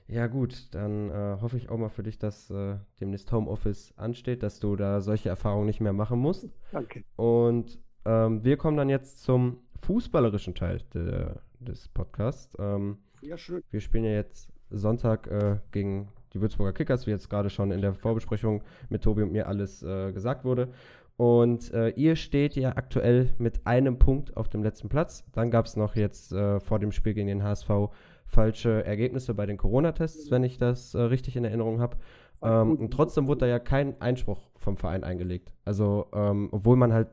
[0.09, 4.41] Ja, gut, dann äh, hoffe ich auch mal für dich, dass äh, demnächst Homeoffice ansteht,
[4.41, 6.49] dass du da solche Erfahrungen nicht mehr machen musst.
[6.71, 7.03] Danke.
[7.17, 12.55] Und ähm, wir kommen dann jetzt zum fußballerischen Teil de, des Podcasts.
[12.57, 13.61] Ähm, ja, schön.
[13.69, 17.81] Wir spielen ja jetzt Sonntag äh, gegen die Würzburger Kickers, wie jetzt gerade schon in
[17.81, 20.69] der Vorbesprechung mit Tobi und mir alles äh, gesagt wurde.
[21.17, 25.25] Und äh, ihr steht ja aktuell mit einem Punkt auf dem letzten Platz.
[25.33, 27.89] Dann gab es noch jetzt äh, vor dem Spiel gegen den HSV
[28.27, 31.97] falsche Ergebnisse bei den Corona-Tests, wenn ich das äh, richtig in Erinnerung habe.
[32.43, 35.53] Ähm, und trotzdem wurde da ja kein Einspruch vom Verein eingelegt.
[35.65, 37.07] Also, ähm, obwohl man halt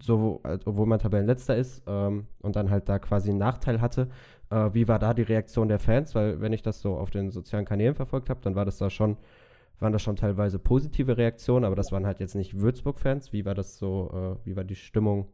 [0.00, 4.08] so, obwohl man Tabellenletzter ist ähm, und dann halt da quasi einen Nachteil hatte.
[4.50, 6.14] Äh, wie war da die Reaktion der Fans?
[6.14, 8.90] Weil, wenn ich das so auf den sozialen Kanälen verfolgt habe, dann war das da
[8.90, 9.16] schon,
[9.80, 13.32] waren das schon teilweise positive Reaktionen, aber das waren halt jetzt nicht Würzburg-Fans.
[13.32, 15.28] Wie war das so, äh, wie war die Stimmung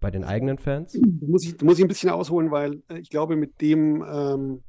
[0.00, 0.98] bei den eigenen Fans?
[1.20, 4.62] Muss ich, muss ich ein bisschen ausholen, weil äh, ich glaube, mit dem, ähm,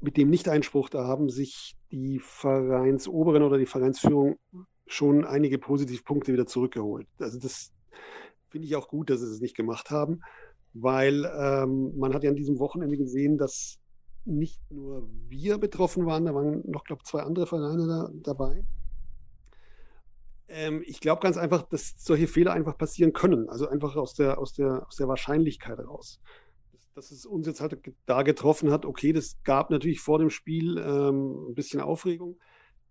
[0.00, 4.38] mit dem Nicht-Einspruch, da haben sich die Vereinsoberen oder die Vereinsführung
[4.86, 7.06] schon einige Positivpunkte wieder zurückgeholt.
[7.18, 7.72] Also das
[8.50, 10.20] finde ich auch gut, dass sie es nicht gemacht haben,
[10.74, 13.78] weil ähm, man hat ja an diesem Wochenende gesehen, dass
[14.24, 18.64] nicht nur wir betroffen waren, da waren noch, glaube ich, zwei andere Vereine da, dabei.
[20.48, 23.48] Ähm, ich glaube ganz einfach, dass solche Fehler einfach passieren können.
[23.48, 26.20] Also einfach aus der, aus der, aus der Wahrscheinlichkeit heraus.
[26.72, 30.30] Dass, dass es uns jetzt halt da getroffen hat, okay, das gab natürlich vor dem
[30.30, 32.38] Spiel ähm, ein bisschen Aufregung.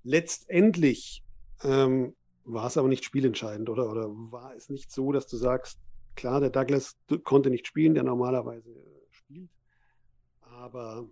[0.04, 1.24] Letztendlich
[1.64, 2.16] ähm,
[2.46, 3.90] war es aber nicht spielentscheidend, oder?
[3.90, 5.80] Oder war es nicht so, dass du sagst,
[6.16, 8.70] klar, der Douglas konnte nicht spielen, der normalerweise
[9.12, 9.50] spielt.
[10.42, 11.08] Aber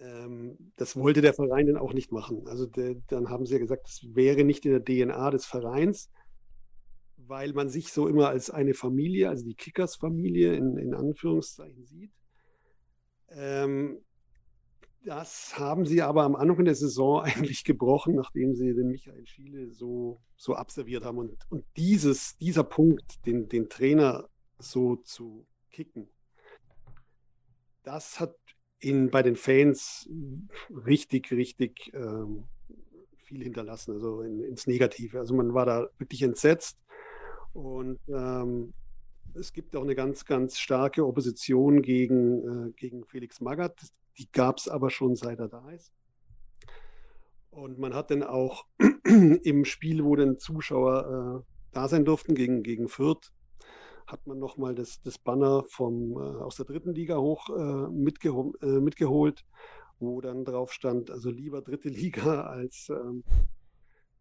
[0.00, 2.46] ähm, das wollte der Verein dann auch nicht machen.
[2.46, 6.10] Also de, dann haben sie ja gesagt, das wäre nicht in der DNA des Vereins,
[7.16, 12.12] weil man sich so immer als eine Familie, also die Kickers-Familie in, in, Anführungszeichen sieht.
[13.28, 14.00] Ähm,
[15.04, 19.70] das haben sie aber am Anfang der Saison eigentlich gebrochen, nachdem sie den Michael Schiele
[19.70, 21.18] so, so abserviert haben.
[21.18, 26.08] Und, und dieses, dieser Punkt, den, den Trainer so zu kicken,
[27.82, 28.36] das hat
[28.78, 30.08] in, bei den Fans
[30.70, 32.44] richtig, richtig ähm,
[33.24, 35.18] viel hinterlassen, also in, ins Negative.
[35.18, 36.78] Also man war da wirklich entsetzt
[37.52, 38.72] und ähm,
[39.34, 43.80] es gibt auch eine ganz, ganz starke Opposition gegen, äh, gegen Felix Magath.
[44.18, 45.92] Die gab es aber schon seit er da ist.
[47.50, 48.66] Und man hat dann auch
[49.04, 53.32] im Spiel, wo dann Zuschauer äh, da sein durften, gegen, gegen Fürth,
[54.06, 58.54] hat man nochmal das, das Banner vom, äh, aus der dritten Liga hoch äh, mitgeho
[58.60, 59.44] äh, mitgeholt,
[59.98, 63.24] wo dann drauf stand, also lieber dritte Liga als ähm,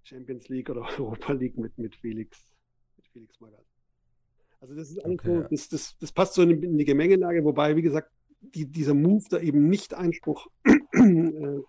[0.03, 2.43] Champions League oder Europa League mit, mit Felix,
[2.97, 3.68] mit Felix Magath.
[4.61, 7.75] Also das ist alles okay, so, das, das, das passt so in, die Gemengelage, wobei,
[7.75, 11.59] wie gesagt, die, dieser Move da eben nicht Einspruch, äh,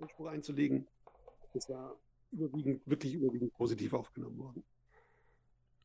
[0.00, 0.86] Einspruch einzulegen,
[1.52, 1.96] das war
[2.32, 4.62] überwiegend, wirklich überwiegend positiv aufgenommen worden.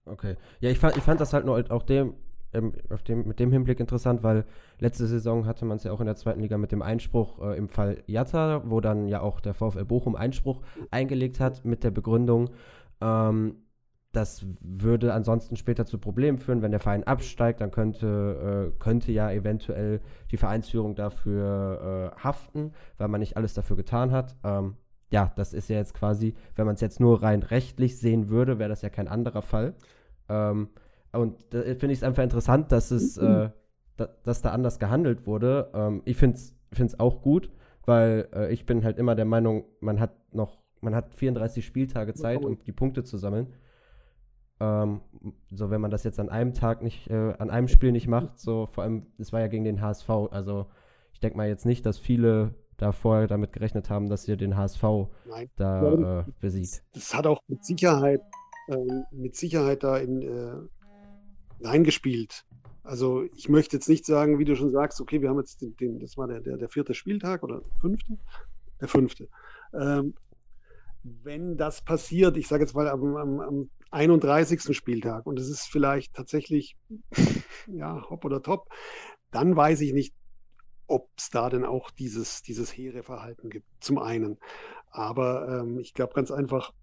[0.05, 0.35] Okay.
[0.59, 2.13] Ja, ich fand, ich fand das halt nur auch dem,
[2.53, 4.45] ähm, auf dem, mit dem Hinblick interessant, weil
[4.79, 7.57] letzte Saison hatte man es ja auch in der zweiten Liga mit dem Einspruch äh,
[7.57, 10.61] im Fall Jatta, wo dann ja auch der VfL Bochum Einspruch
[10.91, 12.51] eingelegt hat mit der Begründung,
[13.01, 13.64] ähm,
[14.15, 19.11] das würde ansonsten später zu Problemen führen, wenn der Verein absteigt, dann könnte, äh, könnte
[19.11, 20.01] ja eventuell
[20.31, 24.35] die Vereinsführung dafür äh, haften, weil man nicht alles dafür getan hat.
[24.43, 24.77] Ähm,
[25.11, 28.57] ja, das ist ja jetzt quasi, wenn man es jetzt nur rein rechtlich sehen würde,
[28.57, 29.75] wäre das ja kein anderer Fall.
[30.29, 30.69] Ähm,
[31.11, 33.49] und da finde ich es einfach interessant, dass es, äh,
[33.97, 35.71] da, dass da anders gehandelt wurde.
[35.73, 37.51] Ähm, ich finde es auch gut,
[37.85, 42.13] weil äh, ich bin halt immer der Meinung, man hat noch, man hat 34 Spieltage
[42.13, 43.53] Zeit, um die Punkte zu sammeln.
[44.59, 45.01] Ähm,
[45.51, 48.39] so, wenn man das jetzt an einem Tag nicht, äh, an einem Spiel nicht macht,
[48.39, 50.67] so vor allem, es war ja gegen den HSV, also
[51.11, 54.57] ich denke mal jetzt nicht, dass viele da vorher damit gerechnet haben, dass ihr den
[54.57, 54.83] HSV
[55.25, 55.49] Nein.
[55.55, 56.83] da äh, besiegt.
[56.93, 58.21] Das, das, hat auch mit Sicherheit,
[58.67, 58.75] äh,
[59.11, 62.45] mit Sicherheit da in, äh, reingespielt.
[62.83, 65.75] Also ich möchte jetzt nicht sagen, wie du schon sagst, okay, wir haben jetzt den,
[65.77, 68.17] den das war der, der, der, vierte Spieltag oder fünfte?
[68.79, 69.27] Der fünfte.
[69.73, 70.13] Ähm,
[71.03, 74.75] wenn das passiert, ich sage jetzt mal am, am, am 31.
[74.75, 76.75] Spieltag und es ist vielleicht tatsächlich,
[77.67, 78.69] ja, hopp oder top,
[79.31, 80.13] dann weiß ich nicht,
[80.87, 84.37] ob es da denn auch dieses, dieses hehre Verhalten gibt, zum einen.
[84.91, 86.73] Aber ähm, ich glaube ganz einfach,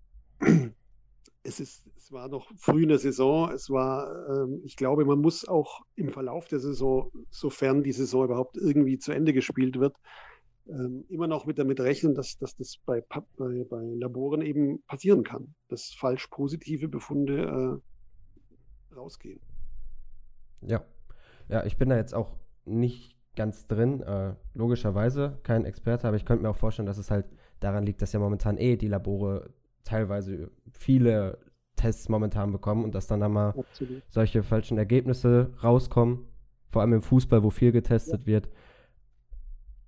[1.43, 3.51] es, ist, es war noch früh in der Saison.
[3.51, 8.25] Es war, ähm, ich glaube, man muss auch im Verlauf der Saison, sofern die Saison
[8.25, 9.97] überhaupt irgendwie zu Ende gespielt wird,
[10.69, 13.03] ähm, immer noch mit damit rechnen, dass, dass das bei,
[13.37, 17.81] bei, bei Laboren eben passieren kann, dass falsch positive Befunde
[18.93, 19.41] äh, rausgehen.
[20.61, 20.85] Ja.
[21.49, 26.25] Ja, ich bin da jetzt auch nicht ganz drin, äh, logischerweise kein Experte, aber ich
[26.25, 27.27] könnte mir auch vorstellen, dass es halt
[27.61, 29.51] daran liegt, dass ja momentan eh die Labore
[29.85, 31.39] teilweise viele
[31.77, 34.03] Tests momentan bekommen und dass dann da mal Absolut.
[34.09, 36.27] solche falschen Ergebnisse rauskommen,
[36.71, 38.27] vor allem im Fußball, wo viel getestet ja.
[38.27, 38.49] wird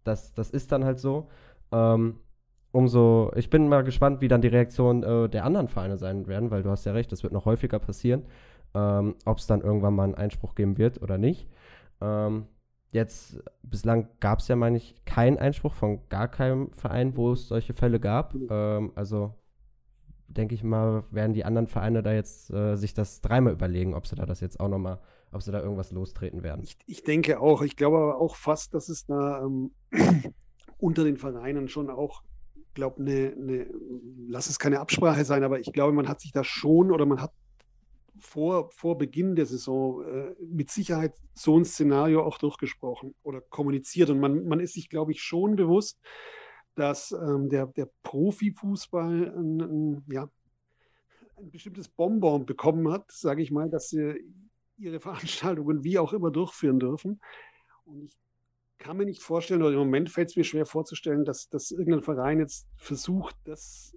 [0.04, 1.28] das, das ist dann halt so.
[1.72, 2.20] Ähm,
[2.72, 6.50] umso, ich bin mal gespannt, wie dann die Reaktionen äh, der anderen Vereine sein werden,
[6.50, 8.24] weil du hast ja recht, das wird noch häufiger passieren,
[8.74, 11.48] ähm, ob es dann irgendwann mal einen Einspruch geben wird oder nicht.
[12.00, 12.46] Ähm,
[12.90, 17.48] jetzt, bislang gab es ja, meine ich, keinen Einspruch von gar keinem Verein, wo es
[17.48, 18.34] solche Fälle gab.
[18.50, 19.34] Ähm, also
[20.28, 24.06] denke ich mal, werden die anderen Vereine da jetzt äh, sich das dreimal überlegen, ob
[24.06, 24.98] sie da das jetzt auch nochmal
[25.34, 26.62] ob sie da irgendwas lostreten werden.
[26.62, 27.62] Ich, ich, denke auch.
[27.62, 29.72] Ich glaube aber auch fast, dass es da ähm,
[30.78, 32.22] unter den Vereinen schon auch,
[32.74, 33.66] glaube eine, ne,
[34.28, 37.20] lass es keine Absprache sein, aber ich glaube, man hat sich da schon oder man
[37.20, 37.32] hat
[38.18, 44.10] vor, vor Beginn der Saison äh, mit Sicherheit so ein Szenario auch durchgesprochen oder kommuniziert.
[44.10, 46.00] Und man, man ist sich, glaube ich, schon bewusst,
[46.74, 50.28] dass ähm, der, der Profifußball ein, ein, ja,
[51.36, 54.14] ein bestimmtes Bonbon bekommen hat, sage ich mal, dass sie
[54.76, 57.20] ihre Veranstaltungen wie auch immer durchführen dürfen.
[57.84, 58.18] Und ich
[58.78, 62.02] kann mir nicht vorstellen, oder im Moment fällt es mir schwer vorzustellen, dass, dass irgendein
[62.02, 63.96] Verein jetzt versucht, das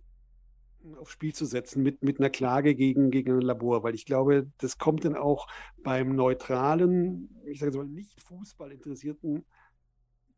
[0.96, 4.50] aufs Spiel zu setzen mit, mit einer Klage gegen, gegen ein Labor, weil ich glaube,
[4.60, 5.48] das kommt dann auch
[5.84, 9.46] beim neutralen, ich sage jetzt mal nicht Fußballinteressierten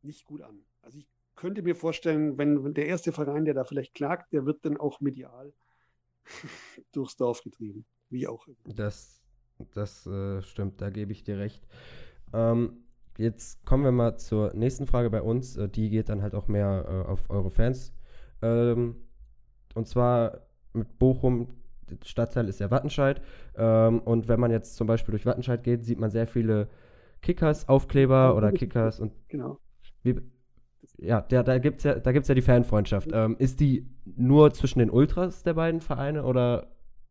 [0.01, 0.65] nicht gut an.
[0.81, 4.45] Also ich könnte mir vorstellen, wenn, wenn der erste Verein, der da vielleicht klagt, der
[4.45, 5.53] wird dann auch medial
[6.91, 8.75] durchs Dorf getrieben, wie auch immer.
[8.75, 9.18] Das
[9.73, 11.67] das äh, stimmt, da gebe ich dir recht.
[12.33, 12.77] Ähm,
[13.17, 15.57] jetzt kommen wir mal zur nächsten Frage bei uns.
[15.57, 17.93] Äh, die geht dann halt auch mehr äh, auf eure Fans.
[18.41, 18.95] Ähm,
[19.75, 20.41] und zwar
[20.73, 21.49] mit Bochum,
[21.89, 23.21] der Stadtteil ist ja Wattenscheid.
[23.55, 26.69] Ähm, und wenn man jetzt zum Beispiel durch Wattenscheid geht, sieht man sehr viele
[27.21, 29.11] Kickers, Aufkleber oder Kickers und.
[29.27, 29.59] Genau.
[30.03, 30.15] Wie,
[30.97, 33.09] ja, der, da gibt es ja, ja die Fanfreundschaft.
[33.11, 36.67] Ähm, ist die nur zwischen den Ultras der beiden Vereine oder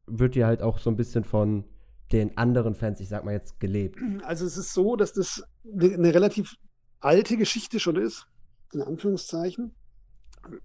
[0.06, 1.64] wird die halt auch so ein bisschen von
[2.12, 3.98] den anderen Fans, ich sag mal jetzt, gelebt?
[4.22, 6.56] Also es ist so, dass das eine relativ
[7.00, 8.26] alte Geschichte schon ist,
[8.72, 9.74] in Anführungszeichen,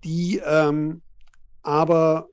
[0.03, 1.01] die ähm,
[1.61, 2.29] aber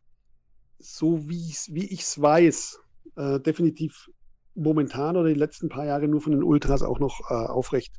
[0.79, 2.81] so wie ich es weiß,
[3.17, 4.11] äh, definitiv
[4.55, 7.95] momentan oder die letzten paar Jahre nur von den Ultras auch noch äh, aufrecht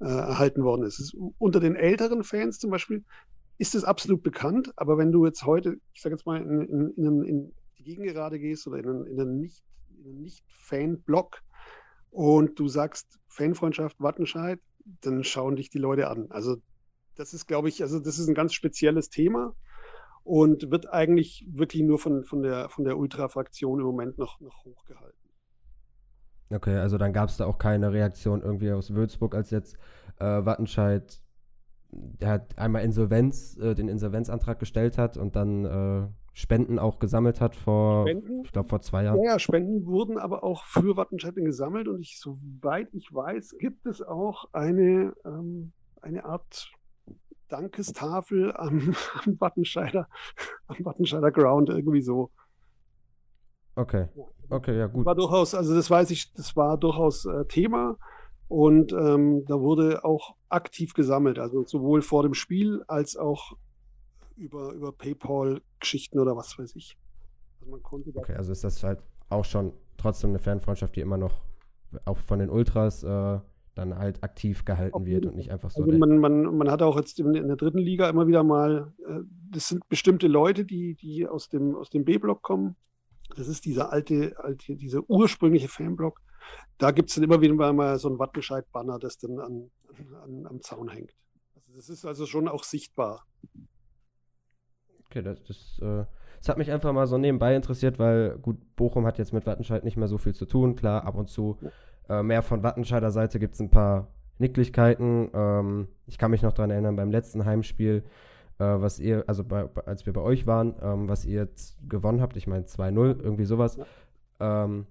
[0.00, 0.98] äh, erhalten worden ist.
[0.98, 1.16] ist.
[1.38, 3.04] Unter den älteren Fans zum Beispiel
[3.58, 6.90] ist es absolut bekannt, aber wenn du jetzt heute, ich sage jetzt mal, in, in,
[6.96, 9.62] in, in die Gegengerade gehst oder in, in einen nicht
[10.04, 11.42] nicht-Fan-Blog
[12.10, 14.60] und du sagst Fanfreundschaft Wattenscheid,
[15.02, 16.30] dann schauen dich die Leute an.
[16.30, 16.56] Also
[17.16, 19.54] das ist, glaube ich, also das ist ein ganz spezielles Thema
[20.24, 24.64] und wird eigentlich wirklich nur von, von der, von der Ultra-Fraktion im Moment noch, noch
[24.64, 25.18] hochgehalten.
[26.50, 29.76] Okay, also dann gab es da auch keine Reaktion irgendwie aus Würzburg, als jetzt
[30.18, 31.20] äh, Wattenscheid
[31.90, 36.06] der hat einmal Insolvenz, äh, den Insolvenzantrag gestellt hat und dann äh,
[36.38, 38.42] Spenden auch gesammelt hat vor, Spenden?
[38.44, 39.22] ich glaube, vor zwei Jahren.
[39.22, 43.86] Ja, ja, Spenden wurden aber auch für Wattenscheid gesammelt und ich, soweit ich weiß, gibt
[43.86, 45.72] es auch eine, ähm,
[46.02, 46.70] eine Art
[47.48, 48.94] Dankestafel am,
[49.24, 50.10] am Wattenscheider,
[50.66, 52.30] am Wattenscheider Ground, irgendwie so.
[53.74, 54.08] Okay.
[54.50, 55.06] Okay, ja, gut.
[55.06, 57.96] War durchaus, also das weiß ich, das war durchaus äh, Thema
[58.48, 63.56] und ähm, da wurde auch aktiv gesammelt, also sowohl vor dem Spiel als auch
[64.36, 66.96] über, über PayPal-Geschichten oder was weiß ich.
[67.60, 71.16] Also man konnte okay, also ist das halt auch schon trotzdem eine Fanfreundschaft, die immer
[71.16, 71.40] noch
[72.04, 73.40] auch von den Ultras äh,
[73.74, 75.82] dann halt aktiv gehalten wird und nicht einfach so.
[75.82, 78.92] Also man, man, man hat auch jetzt in, in, der dritten Liga immer wieder mal,
[79.06, 79.20] äh,
[79.50, 82.76] das sind bestimmte Leute, die, die aus dem, aus dem B-Block kommen.
[83.36, 86.20] Das ist dieser alte, alte dieser ursprüngliche Fanblock.
[86.78, 89.70] Da gibt es dann immer wieder mal so ein Wattenscheid-Banner, das dann an,
[90.22, 91.14] an, am Zaun hängt.
[91.54, 93.26] Also das ist also schon auch sichtbar.
[95.16, 96.04] Okay, das, das, äh,
[96.38, 99.82] das hat mich einfach mal so nebenbei interessiert, weil gut, Bochum hat jetzt mit Wattenscheid
[99.82, 100.76] nicht mehr so viel zu tun.
[100.76, 101.56] Klar, ab und zu
[102.10, 105.30] äh, mehr von Wattenscheider Seite gibt es ein paar Nicklichkeiten.
[105.32, 108.04] Ähm, ich kann mich noch daran erinnern, beim letzten Heimspiel,
[108.58, 112.20] äh, was ihr, also bei, als wir bei euch waren, ähm, was ihr jetzt gewonnen
[112.20, 113.78] habt, ich meine 2-0, irgendwie sowas,
[114.38, 114.86] ähm,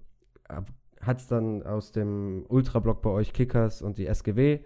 [1.00, 4.58] hat es dann aus dem Ultrablock bei euch Kickers und die SGW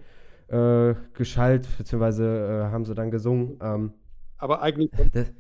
[0.48, 3.58] äh, geschallt, beziehungsweise äh, haben sie dann gesungen.
[3.60, 3.92] Ähm,
[4.40, 4.90] aber eigentlich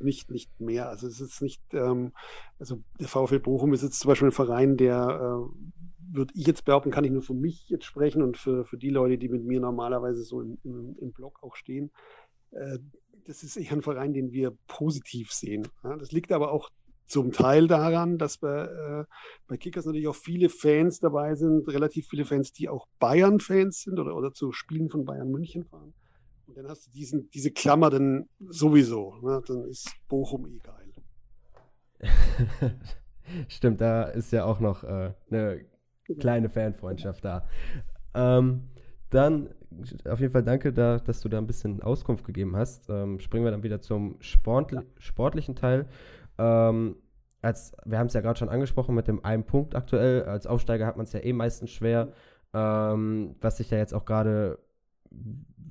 [0.00, 0.88] nicht, nicht mehr.
[0.88, 2.12] Also es ist nicht, ähm,
[2.58, 6.64] also der VfL Bochum ist jetzt zum Beispiel ein Verein, der, äh, würde ich jetzt
[6.64, 9.44] behaupten, kann ich nur für mich jetzt sprechen und für, für die Leute, die mit
[9.44, 11.90] mir normalerweise so im, im, im Blog auch stehen.
[12.50, 12.78] Äh,
[13.26, 15.68] das ist eher ein Verein, den wir positiv sehen.
[15.84, 15.96] Ja?
[15.96, 16.70] Das liegt aber auch
[17.06, 19.04] zum Teil daran, dass bei, äh,
[19.48, 23.98] bei Kickers natürlich auch viele Fans dabei sind, relativ viele Fans, die auch Bayern-Fans sind
[23.98, 25.94] oder, oder zu Spielen von Bayern München fahren.
[26.50, 29.14] Und dann hast du diesen, diese Klammer dann sowieso.
[29.22, 29.40] Ne?
[29.46, 30.92] Dann ist Bochum eh geil.
[33.48, 35.64] Stimmt, da ist ja auch noch äh, eine
[36.18, 37.46] kleine Fanfreundschaft da.
[38.14, 38.68] Ähm,
[39.10, 39.54] dann
[40.08, 42.90] auf jeden Fall danke, da, dass du da ein bisschen Auskunft gegeben hast.
[42.90, 45.86] Ähm, springen wir dann wieder zum Sportli sportlichen Teil.
[46.36, 46.96] Ähm,
[47.42, 50.24] als, wir haben es ja gerade schon angesprochen mit dem einen Punkt aktuell.
[50.24, 52.12] Als Aufsteiger hat man es ja eh meistens schwer.
[52.52, 54.58] Ähm, was sich ja jetzt auch gerade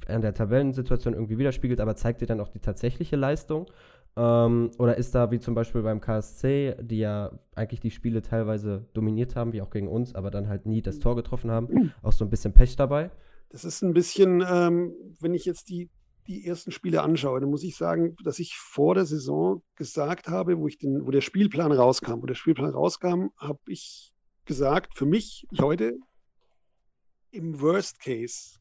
[0.07, 3.67] an der Tabellensituation irgendwie widerspiegelt, aber zeigt dir dann auch die tatsächliche Leistung?
[4.15, 8.85] Ähm, oder ist da wie zum Beispiel beim KSC, die ja eigentlich die Spiele teilweise
[8.93, 12.11] dominiert haben, wie auch gegen uns, aber dann halt nie das Tor getroffen haben, auch
[12.11, 13.11] so ein bisschen Pech dabei?
[13.49, 15.89] Das ist ein bisschen, ähm, wenn ich jetzt die,
[16.27, 20.59] die ersten Spiele anschaue, dann muss ich sagen, dass ich vor der Saison gesagt habe,
[20.59, 24.11] wo, ich den, wo der Spielplan rauskam, wo der Spielplan rauskam, habe ich
[24.45, 25.97] gesagt, für mich heute
[27.31, 28.58] im Worst Case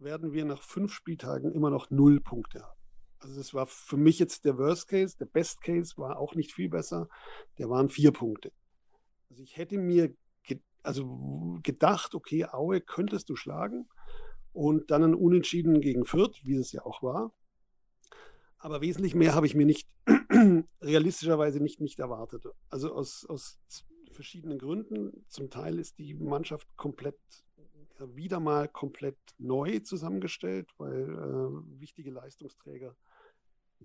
[0.00, 2.80] werden wir nach fünf Spieltagen immer noch null Punkte haben.
[3.18, 5.16] Also das war für mich jetzt der Worst Case.
[5.18, 7.08] Der Best Case war auch nicht viel besser.
[7.58, 8.52] Der waren vier Punkte.
[9.28, 13.88] Also ich hätte mir ge also gedacht, okay, Aue könntest du schlagen
[14.52, 17.32] und dann ein Unentschieden gegen Fürth, wie es ja auch war.
[18.58, 19.88] Aber wesentlich mehr habe ich mir nicht
[20.80, 22.44] realistischerweise nicht, nicht erwartet.
[22.70, 23.58] Also aus, aus
[24.10, 25.24] verschiedenen Gründen.
[25.28, 27.18] Zum Teil ist die Mannschaft komplett
[28.16, 32.96] wieder mal komplett neu zusammengestellt, weil äh, wichtige Leistungsträger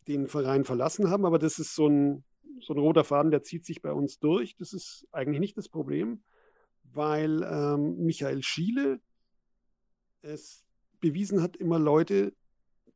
[0.07, 1.25] den Verein verlassen haben.
[1.25, 2.23] Aber das ist so ein,
[2.61, 4.55] so ein roter Faden, der zieht sich bei uns durch.
[4.57, 6.23] Das ist eigentlich nicht das Problem,
[6.83, 8.99] weil ähm, Michael Schiele
[10.21, 10.65] es
[10.99, 12.33] bewiesen hat, immer Leute,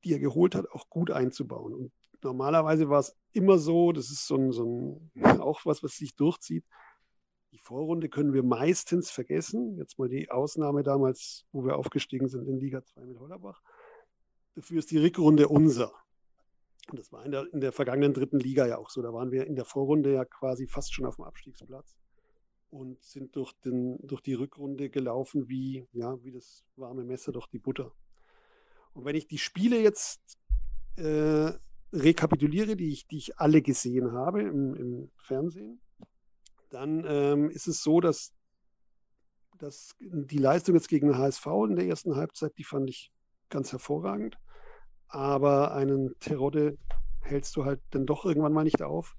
[0.03, 1.73] die er geholt hat, auch gut einzubauen.
[1.73, 1.91] Und
[2.23, 6.15] normalerweise war es immer so, das ist so ein, so ein auch was, was sich
[6.15, 6.65] durchzieht,
[7.51, 9.77] die Vorrunde können wir meistens vergessen.
[9.77, 13.62] Jetzt mal die Ausnahme damals, wo wir aufgestiegen sind in Liga 2 mit Hollerbach.
[14.55, 15.91] Dafür ist die Rückrunde unser.
[16.89, 19.01] Und das war in der, in der vergangenen dritten Liga ja auch so.
[19.01, 21.97] Da waren wir in der Vorrunde ja quasi fast schon auf dem Abstiegsplatz
[22.69, 27.47] und sind durch, den, durch die Rückrunde gelaufen wie, ja, wie das warme Messer durch
[27.47, 27.91] die Butter.
[28.93, 30.38] Und wenn ich die Spiele jetzt
[30.97, 31.51] äh,
[31.93, 35.80] rekapituliere, die ich, die ich alle gesehen habe im, im Fernsehen,
[36.70, 38.34] dann ähm, ist es so, dass,
[39.57, 43.11] dass die Leistung jetzt gegen den HSV in der ersten Halbzeit, die fand ich
[43.49, 44.38] ganz hervorragend.
[45.07, 46.78] Aber einen Terodde
[47.22, 49.15] hältst du halt dann doch irgendwann mal nicht auf.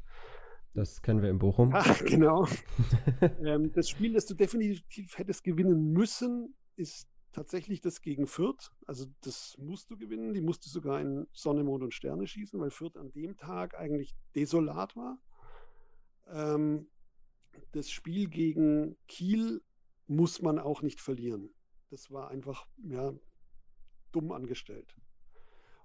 [0.75, 1.71] Das kennen wir in Bochum.
[1.75, 2.47] Ach, genau.
[3.45, 8.71] ähm, das Spiel, das du definitiv hättest gewinnen müssen, ist tatsächlich das gegen Fürth.
[8.87, 10.33] Also das musst du gewinnen.
[10.33, 13.77] Die musst du sogar in Sonne, Mond und Sterne schießen, weil Fürth an dem Tag
[13.77, 15.19] eigentlich desolat war.
[16.33, 16.89] Ähm,
[17.73, 19.63] das Spiel gegen Kiel
[20.07, 21.51] muss man auch nicht verlieren.
[21.91, 23.13] Das war einfach ja,
[24.13, 24.97] dumm angestellt.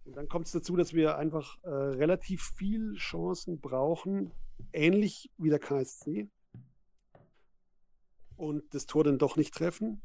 [0.03, 4.31] Und dann kommt es dazu, dass wir einfach äh, relativ viel Chancen brauchen,
[4.71, 6.29] ähnlich wie der KSC.
[8.35, 10.01] Und das Tor dann doch nicht treffen.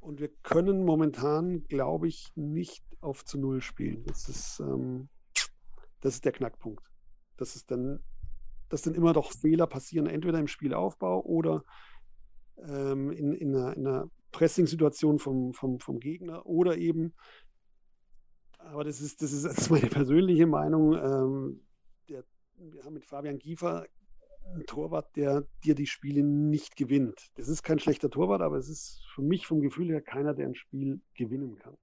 [0.00, 4.04] Und wir können momentan, glaube ich, nicht auf zu Null spielen.
[4.04, 5.08] Das ist, ähm,
[6.00, 6.90] das ist der Knackpunkt.
[7.36, 8.02] Das ist dann,
[8.72, 11.62] dass dann immer doch Fehler passieren, entweder im Spielaufbau oder
[12.56, 17.12] ähm, in, in einer, in einer Pressing-Situation vom, vom, vom Gegner oder eben,
[18.56, 21.60] aber das ist, das ist, das ist meine persönliche Meinung, ähm,
[22.08, 22.24] der,
[22.56, 23.86] wir haben mit Fabian Giefer
[24.54, 27.30] einen Torwart, der dir die Spiele nicht gewinnt.
[27.34, 30.46] Das ist kein schlechter Torwart, aber es ist für mich vom Gefühl her keiner, der
[30.46, 31.76] ein Spiel gewinnen kann.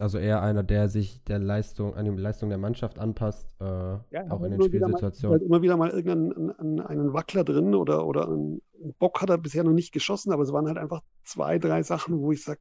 [0.00, 4.30] Also eher einer, der sich der Leistung, an die Leistung der Mannschaft anpasst, äh, ja,
[4.30, 5.40] auch in den Spielsituationen.
[5.40, 8.62] Halt immer wieder mal irgendeinen einen Wackler drin oder, oder einen
[9.00, 12.20] Bock hat er bisher noch nicht geschossen, aber es waren halt einfach zwei, drei Sachen,
[12.20, 12.60] wo ich sage,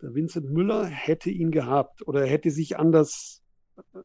[0.00, 3.42] der Vincent Müller hätte ihn gehabt oder er hätte sich anders
[3.76, 3.98] äh,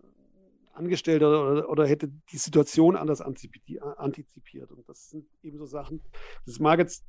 [0.73, 4.71] angestellt oder, oder hätte die Situation anders antizipiert.
[4.71, 6.01] Und das sind eben so Sachen,
[6.47, 7.05] das mag jetzt,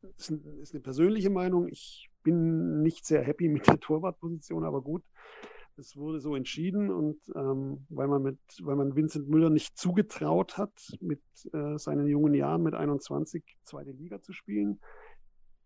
[0.00, 5.02] das ist eine persönliche Meinung, ich bin nicht sehr happy mit der Torwartposition, aber gut,
[5.78, 10.58] es wurde so entschieden und ähm, weil man mit, weil man Vincent Müller nicht zugetraut
[10.58, 14.80] hat, mit äh, seinen jungen Jahren mit 21 zweite Liga zu spielen,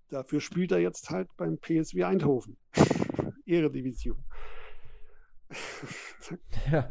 [0.08, 2.56] dafür spielt er jetzt halt beim PSW Eindhoven.
[3.46, 4.22] Ehredivision.
[6.70, 6.90] ja.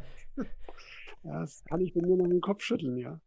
[1.23, 3.19] ja, das kann ich mir nur noch den Kopf schütteln, ja.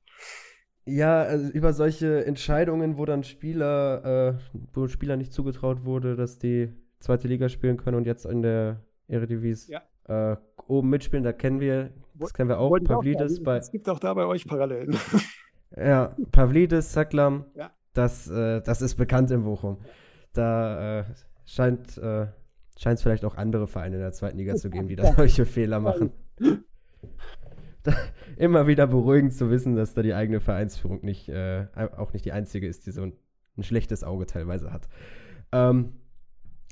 [0.87, 6.39] Ja, also über solche Entscheidungen, wo dann Spieler, äh, wo Spieler nicht zugetraut wurde, dass
[6.39, 9.73] die zweite Liga spielen können und jetzt in der Eredivisie
[10.09, 10.33] ja.
[10.33, 13.57] äh, oben mitspielen, da kennen wir, das kennen wir auch, Pavlidis bei.
[13.57, 14.97] Es gibt auch da bei euch Parallelen.
[15.77, 17.71] ja, Pavlidis, Saklam, ja.
[17.95, 19.79] das, äh, das ist bekannt in Bochum.
[20.35, 21.05] Da äh,
[21.47, 22.27] scheint äh,
[22.77, 25.81] es vielleicht auch andere Vereine in der zweiten Liga zu geben, die da solche Fehler
[25.81, 26.13] machen.
[28.37, 31.67] immer wieder beruhigend zu wissen, dass da die eigene Vereinsführung nicht, äh,
[31.97, 33.13] auch nicht die einzige ist, die so ein,
[33.57, 34.89] ein schlechtes Auge teilweise hat.
[35.53, 35.95] Ähm,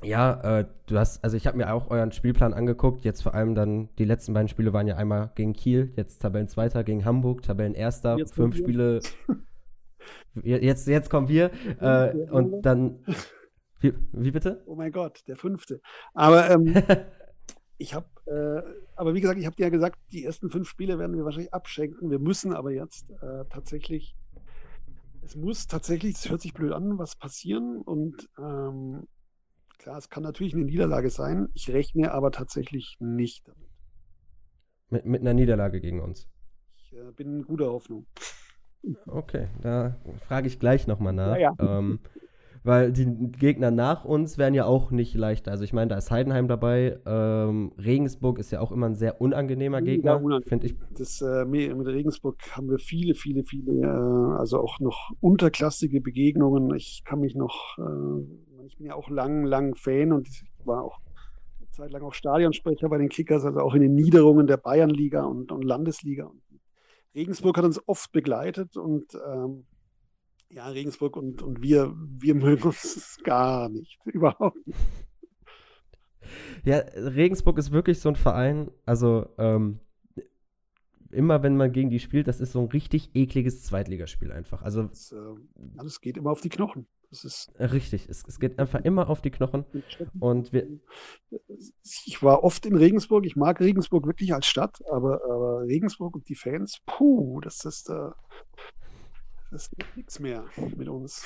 [0.03, 3.05] ja, äh, du hast, also ich habe mir auch euren Spielplan angeguckt.
[3.05, 6.83] Jetzt vor allem dann, die letzten beiden Spiele waren ja einmal gegen Kiel, jetzt Tabellenzweiter
[6.83, 9.01] gegen Hamburg, Tabellenerster, jetzt fünf Spiele.
[10.43, 11.51] Jetzt, jetzt kommen wir.
[11.79, 13.05] Äh, und dann.
[13.81, 14.63] Wie, wie, bitte?
[14.67, 15.81] Oh mein Gott, der fünfte.
[16.15, 16.75] Aber ähm,
[17.83, 18.63] ich habe, äh,
[18.97, 21.53] aber wie gesagt, ich habe dir ja gesagt, die ersten fünf Spiele werden wir wahrscheinlich
[21.53, 22.11] abschenken.
[22.11, 24.17] Wir müssen aber jetzt äh, tatsächlich,
[25.23, 27.83] es muss tatsächlich, es hört sich blöd an, was passieren.
[27.83, 29.09] Und ähm,
[29.79, 31.49] klar, es kann natürlich eine Niederlage sein.
[31.55, 33.69] Ich rechne aber tatsächlich nicht damit.
[34.89, 36.29] Mit, mit einer Niederlage gegen uns?
[36.77, 38.07] Ich äh, bin in guter Hoffnung.
[39.07, 41.37] Okay, da frage ich gleich nochmal nach.
[41.37, 41.79] Ja, ja.
[41.79, 42.01] Ähm,
[42.65, 45.51] weil die Gegner nach uns werden ja auch nicht leichter.
[45.51, 46.99] Also ich meine, da ist Heidenheim dabei.
[47.07, 50.77] Ähm, Regensburg ist ja auch immer ein sehr unangenehmer Gegner, ja, finde ich.
[50.97, 56.75] Das, äh, mit Regensburg haben wir viele, viele, viele, äh, also auch noch unterklassige Begegnungen.
[56.77, 60.85] Ich kann mich noch, äh, ich bin ja auch lang, lang Fan und ich war
[60.85, 61.01] auch
[61.59, 65.25] eine Zeit lang auch Stadionsprecher bei den Kickers, also auch in den Niederungen der Bayernliga
[65.25, 66.31] und, und Landesliga.
[67.15, 69.67] Regensburg hat uns oft begleitet und ähm,
[70.53, 73.99] ja, Regensburg und, und wir, wir mögen uns gar nicht.
[74.05, 74.79] Überhaupt nicht.
[76.65, 79.81] Ja, Regensburg ist wirklich so ein Verein, also ähm,
[81.11, 84.63] immer wenn man gegen die spielt, das ist so ein richtig ekliges Zweitligaspiel einfach.
[84.63, 86.87] Also das, äh, geht immer auf die Knochen.
[87.11, 89.67] Das ist richtig, es, es geht einfach immer auf die Knochen.
[90.19, 90.67] Und wir
[92.07, 96.29] ich war oft in Regensburg, ich mag Regensburg wirklich als Stadt, aber, aber Regensburg und
[96.29, 98.11] die Fans, puh, das ist äh,
[99.53, 100.45] es gibt nichts mehr
[100.77, 101.25] mit uns.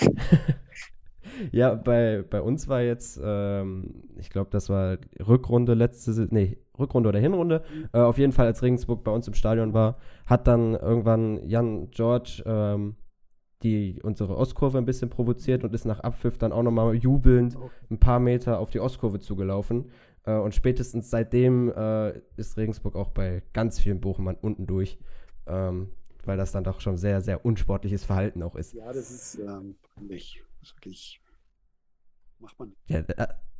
[1.53, 7.09] ja, bei, bei uns war jetzt, ähm, ich glaube, das war Rückrunde letzte, nee, Rückrunde
[7.09, 7.63] oder Hinrunde.
[7.73, 7.89] Mhm.
[7.93, 11.91] Äh, auf jeden Fall, als Regensburg bei uns im Stadion war, hat dann irgendwann Jan
[11.91, 12.97] George ähm,
[13.63, 17.57] die, unsere Ostkurve ein bisschen provoziert und ist nach Abpfiff dann auch nochmal jubelnd
[17.91, 19.91] ein paar Meter auf die Ostkurve zugelaufen.
[20.25, 24.99] Äh, und spätestens seitdem äh, ist Regensburg auch bei ganz vielen Bochumern unten durch.
[25.47, 25.89] Ähm,
[26.27, 28.75] weil das dann doch schon sehr, sehr unsportliches Verhalten auch ist.
[28.75, 30.43] Ja, das ist ähm, nicht.
[30.61, 31.21] Das ist wirklich.
[32.39, 32.73] Macht man.
[32.89, 33.03] Ja,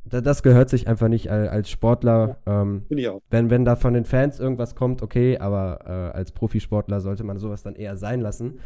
[0.09, 2.39] das gehört sich einfach nicht als Sportler.
[2.45, 3.21] Ja, ähm, Bin ich auch.
[3.29, 7.39] Wenn, wenn da von den Fans irgendwas kommt, okay, aber äh, als Profisportler sollte man
[7.39, 8.59] sowas dann eher sein lassen.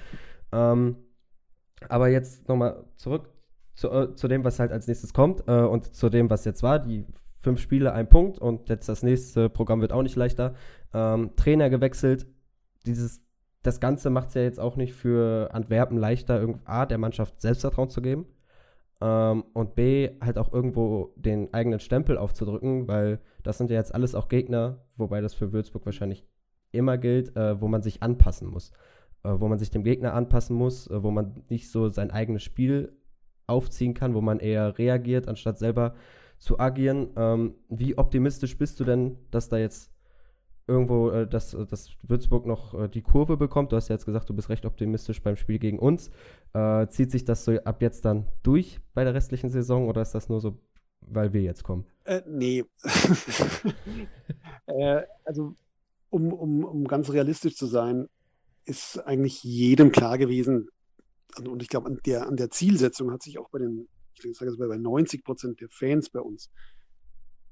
[0.51, 0.97] Ähm,
[1.89, 3.29] aber jetzt nochmal zurück
[3.73, 6.61] zu, äh, zu, dem, was halt als nächstes kommt äh, und zu dem, was jetzt
[6.63, 6.79] war.
[6.79, 7.05] Die
[7.39, 10.53] fünf Spiele, ein Punkt und jetzt das nächste Programm wird auch nicht leichter.
[10.93, 12.27] Ähm, Trainer gewechselt.
[12.85, 13.21] Dieses
[13.63, 17.89] das Ganze macht es ja jetzt auch nicht für Antwerpen leichter, A, der Mannschaft Selbstvertrauen
[17.89, 18.25] zu geben.
[19.01, 23.93] ähm, und B, halt auch irgendwo den eigenen Stempel aufzudrücken, weil das sind ja jetzt
[23.95, 26.25] alles auch Gegner, wobei das für Würzburg wahrscheinlich
[26.71, 28.71] immer gilt, äh, wo man sich anpassen muss.
[29.23, 32.43] Äh, wo man sich dem Gegner anpassen muss, äh, wo man nicht so sein eigenes
[32.43, 32.97] Spiel
[33.45, 35.93] aufziehen kann, wo man eher reagiert, anstatt selber
[36.39, 37.09] zu agieren.
[37.15, 39.90] Ähm, wie optimistisch bist du denn, dass da jetzt
[40.71, 43.71] irgendwo, äh, dass, dass Würzburg noch äh, die Kurve bekommt?
[43.71, 46.09] Du hast ja jetzt gesagt, du bist recht optimistisch beim Spiel gegen uns.
[46.53, 50.13] Äh, zieht sich das so ab jetzt dann durch bei der restlichen Saison oder ist
[50.13, 50.57] das nur so,
[51.01, 51.85] weil wir jetzt kommen?
[52.05, 52.63] Äh, nee.
[54.65, 55.55] äh, also,
[56.09, 58.07] um, um, um ganz realistisch zu sein,
[58.65, 60.69] ist eigentlich jedem klar gewesen,
[61.39, 64.51] und ich glaube, an der, an der Zielsetzung hat sich auch bei den, ich sage
[64.51, 66.49] es mal, bei 90 Prozent der Fans bei uns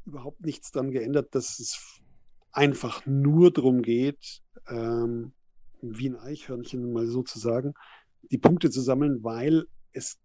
[0.06, 2.02] überhaupt nichts dran geändert, dass es
[2.52, 5.34] einfach nur darum geht, ähm,
[5.82, 7.74] wie ein Eichhörnchen mal sozusagen,
[8.32, 10.20] die Punkte zu sammeln, weil es,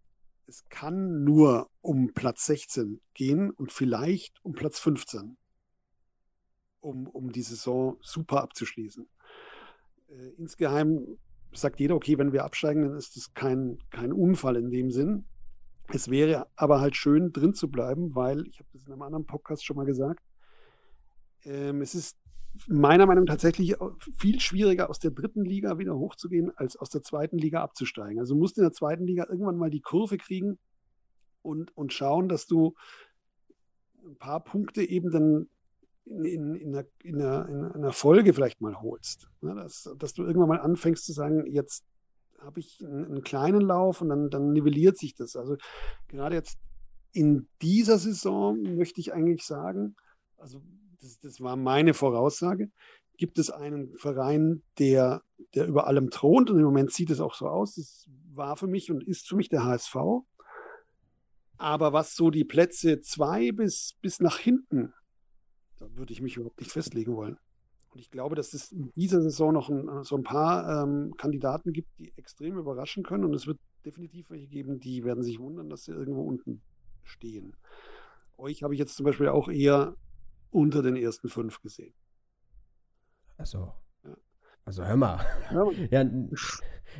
[0.47, 5.37] es kann nur um Platz 16 gehen und vielleicht um Platz 15,
[6.81, 9.07] um, um die Saison super abzuschließen.
[10.09, 11.17] Äh, insgeheim
[11.53, 15.25] sagt jeder, okay, wenn wir absteigen, dann ist das kein, kein Unfall in dem Sinn.
[15.93, 19.25] Es wäre aber halt schön, drin zu bleiben, weil, ich habe das in einem anderen
[19.25, 20.23] Podcast schon mal gesagt,
[21.45, 22.17] ähm, es ist
[22.67, 23.75] meiner Meinung nach tatsächlich
[24.17, 28.19] viel schwieriger, aus der dritten Liga wieder hochzugehen, als aus der zweiten Liga abzusteigen.
[28.19, 30.57] Also du musst in der zweiten Liga irgendwann mal die Kurve kriegen
[31.41, 32.75] und, und schauen, dass du
[34.05, 35.49] ein paar Punkte eben dann
[36.05, 39.27] in, in, in, einer, in, einer, in einer Folge vielleicht mal holst.
[39.41, 39.55] Ne?
[39.55, 41.83] Dass, dass du irgendwann mal anfängst zu sagen, jetzt
[42.39, 45.35] habe ich einen, einen, kleinen Lauf und dann, dann nivelliert sich das.
[45.35, 45.57] Also
[46.07, 46.59] gerade jetzt
[47.11, 49.95] in dieser Saison möchte ich eigentlich sagen,
[50.37, 50.61] also
[51.05, 52.69] das, das war meine Voraussage,
[53.17, 55.21] gibt es einen Verein, der,
[55.53, 57.75] der über allem thront und im Moment sieht es auch so aus.
[57.75, 59.95] Das war für mich und ist für mich der HSV.
[61.57, 64.93] Aber was so die Plätze zwei bis, bis nach hinten
[65.77, 67.37] da würde ich mich überhaupt nicht festlegen wollen.
[67.89, 71.71] Und ich glaube, dass es in dieser Saison noch ein, so ein paar ähm, Kandidaten
[71.71, 73.23] gibt, die extrem überraschen können.
[73.23, 76.61] Und es wird definitiv welche geben, die werden sich wundern, dass sie irgendwo unten
[77.03, 77.55] stehen.
[78.37, 79.95] Euch habe ich jetzt zum Beispiel auch eher
[80.55, 81.93] unter den ersten fünf gesehen.
[83.37, 83.73] Also,
[84.63, 85.19] also hör mal.
[85.49, 85.73] Hör mal.
[85.91, 86.05] ja,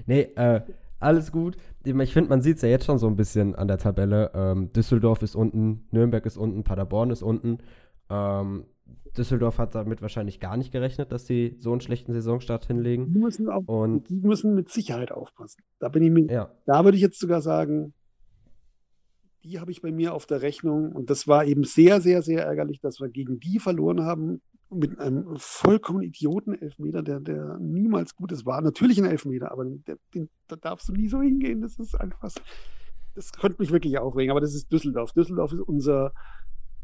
[0.05, 0.61] nee, äh,
[0.99, 1.57] alles gut.
[1.83, 4.31] Ich finde, man sieht es ja jetzt schon so ein bisschen an der Tabelle.
[4.33, 7.59] Ähm, Düsseldorf ist unten, Nürnberg ist unten, Paderborn ist unten.
[8.09, 8.65] Ähm,
[9.17, 13.13] Düsseldorf hat damit wahrscheinlich gar nicht gerechnet, dass sie so einen schlechten Saisonstart hinlegen.
[13.13, 15.63] Die müssen, auch, und die müssen mit Sicherheit aufpassen.
[15.79, 16.51] Da bin ich mir, ja.
[16.65, 17.93] da würde ich jetzt sogar sagen,
[19.45, 20.91] die habe ich bei mir auf der Rechnung.
[20.91, 24.41] Und das war eben sehr, sehr, sehr ärgerlich, dass wir gegen die verloren haben.
[24.71, 28.45] Mit einem vollkommen idioten Elfmeter, der, der niemals gut ist.
[28.47, 29.65] War natürlich ein Elfmeter, aber
[30.47, 31.61] da darfst du nie so hingehen.
[31.61, 32.31] Das ist einfach,
[33.13, 34.31] das könnte mich wirklich aufregen.
[34.31, 35.13] Aber das ist Düsseldorf.
[35.13, 36.11] Düsseldorf ist unser,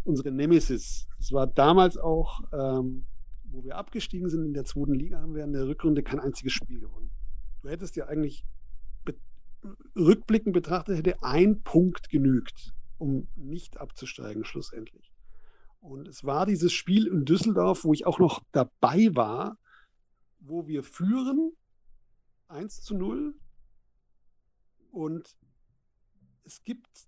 [0.04, 1.08] unsere Nemesis.
[1.18, 3.08] Das war damals auch, ähm,
[3.46, 6.54] wo wir abgestiegen sind in der zweiten Liga, haben wir in der Rückrunde kein einziges
[6.54, 7.10] Spiel gewonnen.
[7.64, 8.46] Du hättest ja eigentlich
[9.96, 15.12] rückblickend betrachtet, hätte ein Punkt genügt, um nicht abzusteigen schlussendlich.
[15.80, 19.58] Und es war dieses Spiel in Düsseldorf, wo ich auch noch dabei war,
[20.40, 21.54] wo wir führen
[22.48, 23.36] 1 zu 0
[24.92, 25.36] und
[26.44, 27.08] es gibt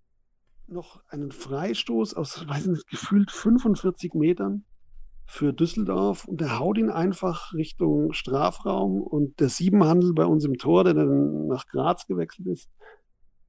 [0.68, 4.66] noch einen Freistoß aus, weiß nicht, gefühlt 45 Metern
[5.26, 10.58] für Düsseldorf und der haut ihn einfach Richtung Strafraum und der Siebenhandel bei uns im
[10.58, 12.70] Tor, der dann nach Graz gewechselt ist,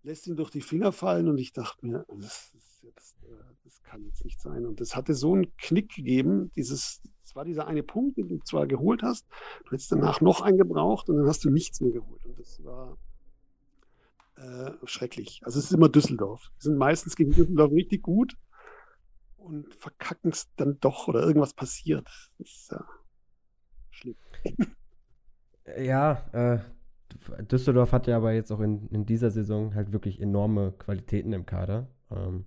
[0.02, 2.52] lässt ihn durch die Finger fallen und ich dachte mir, das,
[2.82, 4.66] jetzt, äh, das kann jetzt nicht sein.
[4.66, 8.38] Und das hatte so einen Knick gegeben, dieses, das war dieser eine Punkt, den du
[8.38, 9.26] zwar geholt hast,
[9.64, 12.24] du hättest danach noch einen gebraucht und dann hast du nichts mehr geholt.
[12.24, 12.98] Und das war
[14.36, 15.40] äh, schrecklich.
[15.44, 16.50] Also es ist immer Düsseldorf.
[16.58, 18.36] Die sind meistens gegen Düsseldorf richtig gut
[19.44, 22.08] und verkacken es dann doch oder irgendwas passiert.
[22.38, 22.84] Das ist ja
[23.90, 24.16] schlimm.
[25.78, 26.58] Ja, äh,
[27.44, 31.46] Düsseldorf hat ja aber jetzt auch in, in dieser Saison halt wirklich enorme Qualitäten im
[31.46, 31.88] Kader.
[32.10, 32.44] Ähm,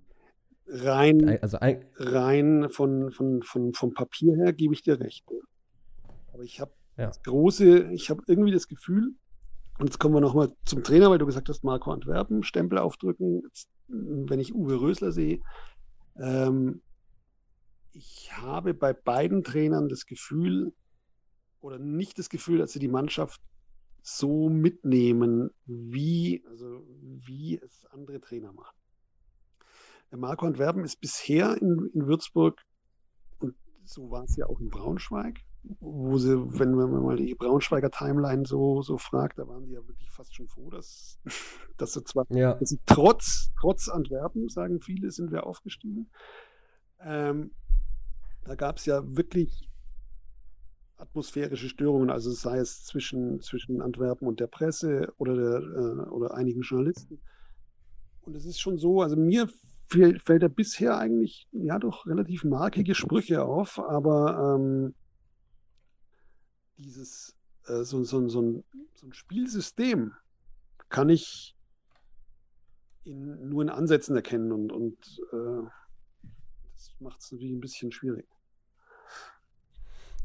[0.66, 5.24] rein also ein, rein von, von, von, vom Papier her gebe ich dir recht.
[6.32, 7.06] Aber ich habe ja.
[7.06, 9.14] das große, ich habe irgendwie das Gefühl,
[9.78, 13.42] und jetzt kommen wir nochmal zum Trainer, weil du gesagt hast, Marco Antwerpen, Stempel aufdrücken.
[13.44, 15.40] Jetzt, wenn ich Uwe Rösler sehe,
[16.20, 16.82] ähm,
[17.98, 20.72] ich habe bei beiden Trainern das Gefühl,
[21.60, 23.40] oder nicht das Gefühl, dass sie die Mannschaft
[24.02, 28.76] so mitnehmen, wie, also wie es andere Trainer machen.
[30.12, 32.62] Der Marco Antwerpen ist bisher in, in Würzburg,
[33.40, 35.40] und so war es ja auch in Braunschweig,
[35.80, 39.86] wo sie, wenn man mal die Braunschweiger Timeline so, so fragt, da waren die ja
[39.88, 41.18] wirklich fast schon froh, dass,
[41.76, 42.54] dass sie zwar Ja.
[42.54, 46.08] dass sie trotz, trotz Antwerpen, sagen viele, sind wir aufgestiegen.
[47.00, 47.50] Ähm,
[48.48, 49.68] da gab es ja wirklich
[50.96, 56.34] atmosphärische Störungen, also sei es zwischen, zwischen Antwerpen und der Presse oder, der, äh, oder
[56.34, 57.20] einigen Journalisten.
[58.22, 59.48] Und es ist schon so, also mir
[59.86, 64.94] fällt, fällt da bisher eigentlich ja doch relativ markige Sprüche auf, aber ähm,
[66.78, 67.36] dieses
[67.66, 70.14] äh, so, so, so, ein, so ein Spielsystem
[70.88, 71.54] kann ich
[73.04, 75.68] in, nur in Ansätzen erkennen und, und äh,
[76.74, 78.26] das macht es natürlich ein bisschen schwierig.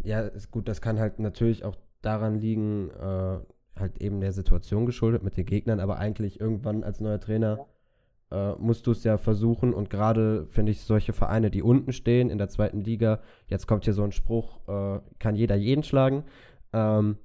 [0.02, 3.40] Ja, ist gut, das kann halt natürlich auch daran liegen, äh,
[3.80, 7.66] halt eben der Situation geschuldet mit den Gegnern, aber eigentlich irgendwann als neuer Trainer
[8.32, 12.30] äh, musst du es ja versuchen und gerade finde ich solche Vereine, die unten stehen
[12.30, 16.24] in der zweiten Liga, jetzt kommt hier so ein Spruch, äh, kann jeder jeden schlagen.
[16.74, 17.18] Ähm,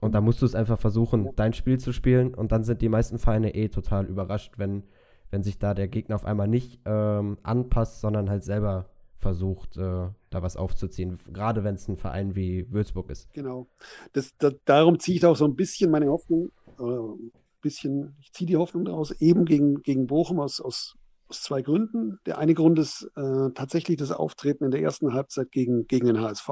[0.00, 2.88] und da musst du es einfach versuchen, dein Spiel zu spielen und dann sind die
[2.88, 4.84] meisten Vereine eh total überrascht, wenn,
[5.30, 8.91] wenn sich da der Gegner auf einmal nicht ähm, anpasst, sondern halt selber
[9.22, 11.18] versucht, äh, da was aufzuziehen.
[11.32, 13.32] Gerade wenn es ein Verein wie Würzburg ist.
[13.32, 13.68] Genau.
[14.12, 17.30] Das, da, darum ziehe ich auch so ein bisschen meine Hoffnung, ein
[17.62, 20.96] bisschen, ich ziehe die Hoffnung daraus, eben gegen, gegen Bochum aus, aus,
[21.28, 22.18] aus zwei Gründen.
[22.26, 26.20] Der eine Grund ist äh, tatsächlich das Auftreten in der ersten Halbzeit gegen, gegen den
[26.20, 26.48] HSV.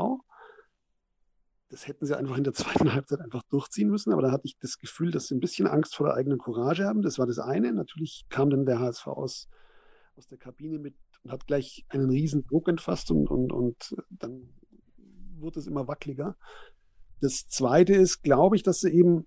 [1.69, 4.59] Das hätten sie einfach in der zweiten Halbzeit einfach durchziehen müssen, aber da hatte ich
[4.59, 7.03] das Gefühl, dass sie ein bisschen Angst vor der eigenen Courage haben.
[7.03, 7.73] Das war das eine.
[7.73, 9.49] Natürlich kam dann der HSV aus,
[10.17, 14.49] aus der Kabine mit und hat gleich einen riesen Druck entfasst und, und, und dann
[15.39, 16.37] wurde es immer wackeliger.
[17.21, 19.27] Das zweite ist, glaube ich, dass sie eben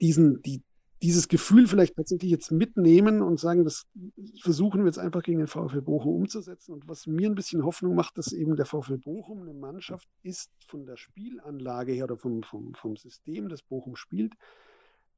[0.00, 0.62] diesen, die,
[1.02, 3.86] dieses Gefühl vielleicht tatsächlich jetzt mitnehmen und sagen, das
[4.40, 6.72] versuchen wir jetzt einfach gegen den VfL Bochum umzusetzen.
[6.72, 10.50] Und was mir ein bisschen Hoffnung macht, dass eben der VfL Bochum eine Mannschaft ist
[10.66, 14.34] von der Spielanlage her oder vom, vom, vom System, das Bochum spielt,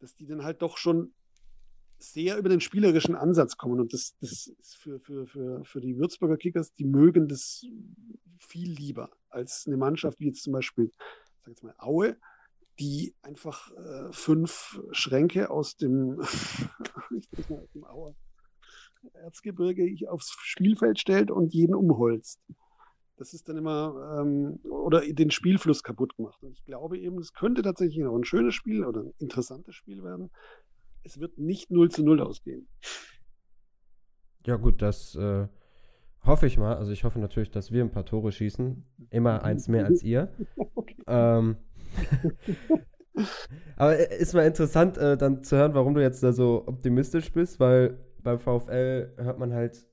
[0.00, 1.12] dass die dann halt doch schon
[1.98, 3.80] sehr über den spielerischen Ansatz kommen.
[3.80, 7.64] Und das, das ist für, für, für, für die Würzburger Kickers, die mögen das
[8.38, 10.92] viel lieber als eine Mannschaft wie jetzt zum Beispiel,
[11.42, 12.16] sag jetzt mal, Aue,
[12.78, 16.20] die einfach äh, fünf Schränke aus dem,
[17.74, 18.14] dem Auer
[19.12, 22.40] Erzgebirge aufs Spielfeld stellt und jeden umholzt.
[23.16, 26.42] Das ist dann immer, ähm, oder den Spielfluss kaputt gemacht.
[26.42, 30.02] Und ich glaube eben, es könnte tatsächlich noch ein schönes Spiel oder ein interessantes Spiel
[30.04, 30.30] werden.
[31.06, 32.66] Es wird nicht 0 zu 0 ausgehen.
[34.44, 35.46] Ja, gut, das äh,
[36.24, 36.74] hoffe ich mal.
[36.76, 38.84] Also ich hoffe natürlich, dass wir ein paar Tore schießen.
[39.10, 40.28] Immer eins mehr als ihr.
[40.74, 40.96] Okay.
[41.06, 41.56] Ähm,
[43.76, 47.32] aber äh, ist mal interessant, äh, dann zu hören, warum du jetzt da so optimistisch
[47.32, 49.86] bist, weil beim VfL hört man halt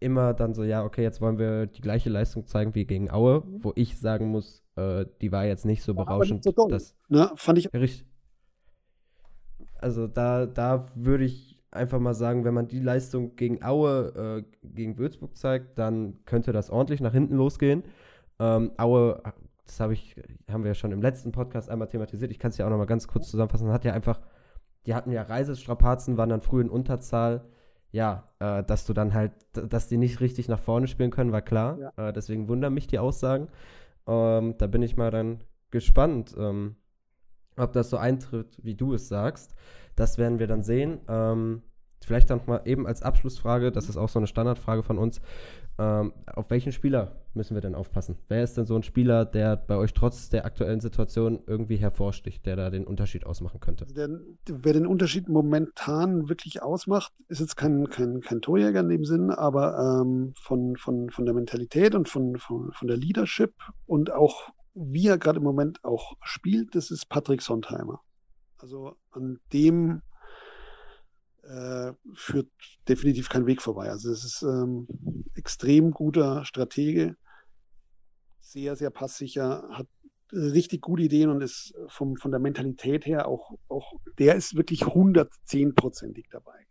[0.00, 3.42] immer dann so, ja, okay, jetzt wollen wir die gleiche Leistung zeigen wie gegen Aue,
[3.62, 6.38] wo ich sagen muss, äh, die war jetzt nicht so War aber berauschend.
[6.38, 6.70] nicht so doll.
[6.70, 8.06] dass, Ne, fand ich ja, richtig.
[9.82, 14.66] Also da, da würde ich einfach mal sagen, wenn man die Leistung gegen Aue, äh,
[14.66, 17.82] gegen Würzburg zeigt, dann könnte das ordentlich nach hinten losgehen.
[18.38, 19.22] Ähm, Aue,
[19.66, 20.16] das habe ich,
[20.50, 22.30] haben wir ja schon im letzten Podcast einmal thematisiert.
[22.30, 23.72] Ich kann es ja auch noch mal ganz kurz zusammenfassen.
[23.72, 24.20] Hat ja einfach,
[24.86, 27.44] die hatten ja Reisestrapazen, waren dann früh in Unterzahl.
[27.90, 31.42] Ja, äh, dass du dann halt, dass die nicht richtig nach vorne spielen können, war
[31.42, 31.78] klar.
[31.78, 32.08] Ja.
[32.08, 33.48] Äh, deswegen wundern mich die Aussagen.
[34.06, 36.76] Ähm, da bin ich mal dann gespannt, ähm,
[37.56, 39.54] ob das so eintritt, wie du es sagst.
[39.96, 41.00] Das werden wir dann sehen.
[41.08, 41.62] Ähm,
[42.04, 45.20] vielleicht dann mal eben als Abschlussfrage, das ist auch so eine Standardfrage von uns.
[45.78, 48.18] Ähm, auf welchen Spieler müssen wir denn aufpassen?
[48.28, 52.44] Wer ist denn so ein Spieler, der bei euch trotz der aktuellen Situation irgendwie hervorsticht,
[52.44, 53.86] der da den Unterschied ausmachen könnte?
[53.86, 54.10] Der,
[54.46, 59.30] wer den Unterschied momentan wirklich ausmacht, ist jetzt kein, kein, kein Torjäger in dem Sinn,
[59.30, 63.54] aber ähm, von, von, von der Mentalität und von, von, von der Leadership
[63.86, 68.00] und auch wie er gerade im Moment auch spielt, das ist Patrick Sontheimer.
[68.58, 70.02] Also an dem
[71.42, 72.50] äh, führt
[72.88, 73.90] definitiv kein Weg vorbei.
[73.90, 74.86] Also es ist ähm,
[75.34, 77.16] extrem guter Stratege,
[78.40, 79.88] sehr, sehr passsicher, hat
[80.32, 84.84] richtig gute Ideen und ist vom, von der Mentalität her auch, auch der ist wirklich
[84.84, 86.66] 110-prozentig dabei.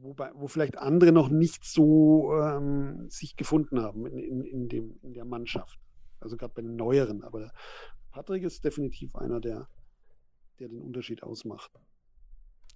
[0.00, 4.98] Wobei, wo vielleicht andere noch nicht so ähm, sich gefunden haben in, in, in, dem,
[5.02, 5.78] in der Mannschaft.
[6.20, 7.22] Also gerade bei den Neueren.
[7.22, 7.50] Aber
[8.10, 9.68] Patrick ist definitiv einer, der,
[10.58, 11.70] der den Unterschied ausmacht.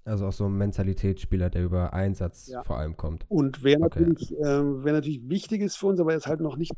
[0.04, 2.64] Also auch so ein Mentalitätsspieler, der über Einsatz Ja.
[2.64, 3.24] vor allem kommt.
[3.28, 4.00] Und wer Okay.
[4.00, 6.72] natürlich, ähm, wer natürlich wichtig ist für uns, aber er ist halt noch nicht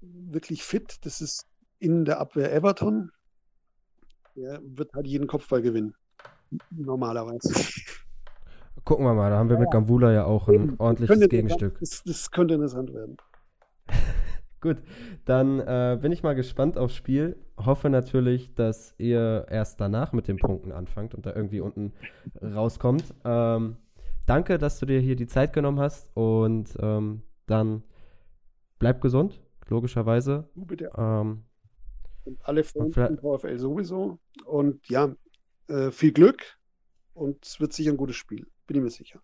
[0.00, 1.46] wirklich fit, das ist
[1.78, 3.10] in der Abwehr Everton.
[4.36, 5.94] Der wird halt jeden Kopfball gewinnen.
[6.70, 7.52] Normalerweise.
[8.84, 11.78] Gucken wir mal, da haben wir mit Gambula ja auch ein ordentliches könnte Gegenstück.
[11.80, 13.16] Das, das könnte interessant werden.
[14.66, 14.82] Gut,
[15.26, 17.36] dann äh, bin ich mal gespannt aufs Spiel.
[17.56, 21.92] Hoffe natürlich, dass ihr erst danach mit den Punkten anfangt und da irgendwie unten
[22.42, 23.14] rauskommt.
[23.24, 23.76] Ähm,
[24.26, 27.84] danke, dass du dir hier die Zeit genommen hast und ähm, dann
[28.80, 30.48] bleib gesund, logischerweise.
[30.56, 30.90] Bitte.
[30.98, 31.44] Ähm,
[32.24, 34.18] und alle Freunde von VfL sowieso.
[34.46, 35.14] Und ja,
[35.68, 36.42] äh, viel Glück
[37.14, 38.48] und es wird sicher ein gutes Spiel.
[38.66, 39.20] Bin ich mir sicher.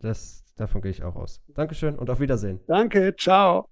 [0.00, 1.42] Das, davon gehe ich auch aus.
[1.48, 2.60] Dankeschön und auf Wiedersehen.
[2.66, 3.68] Danke, ciao.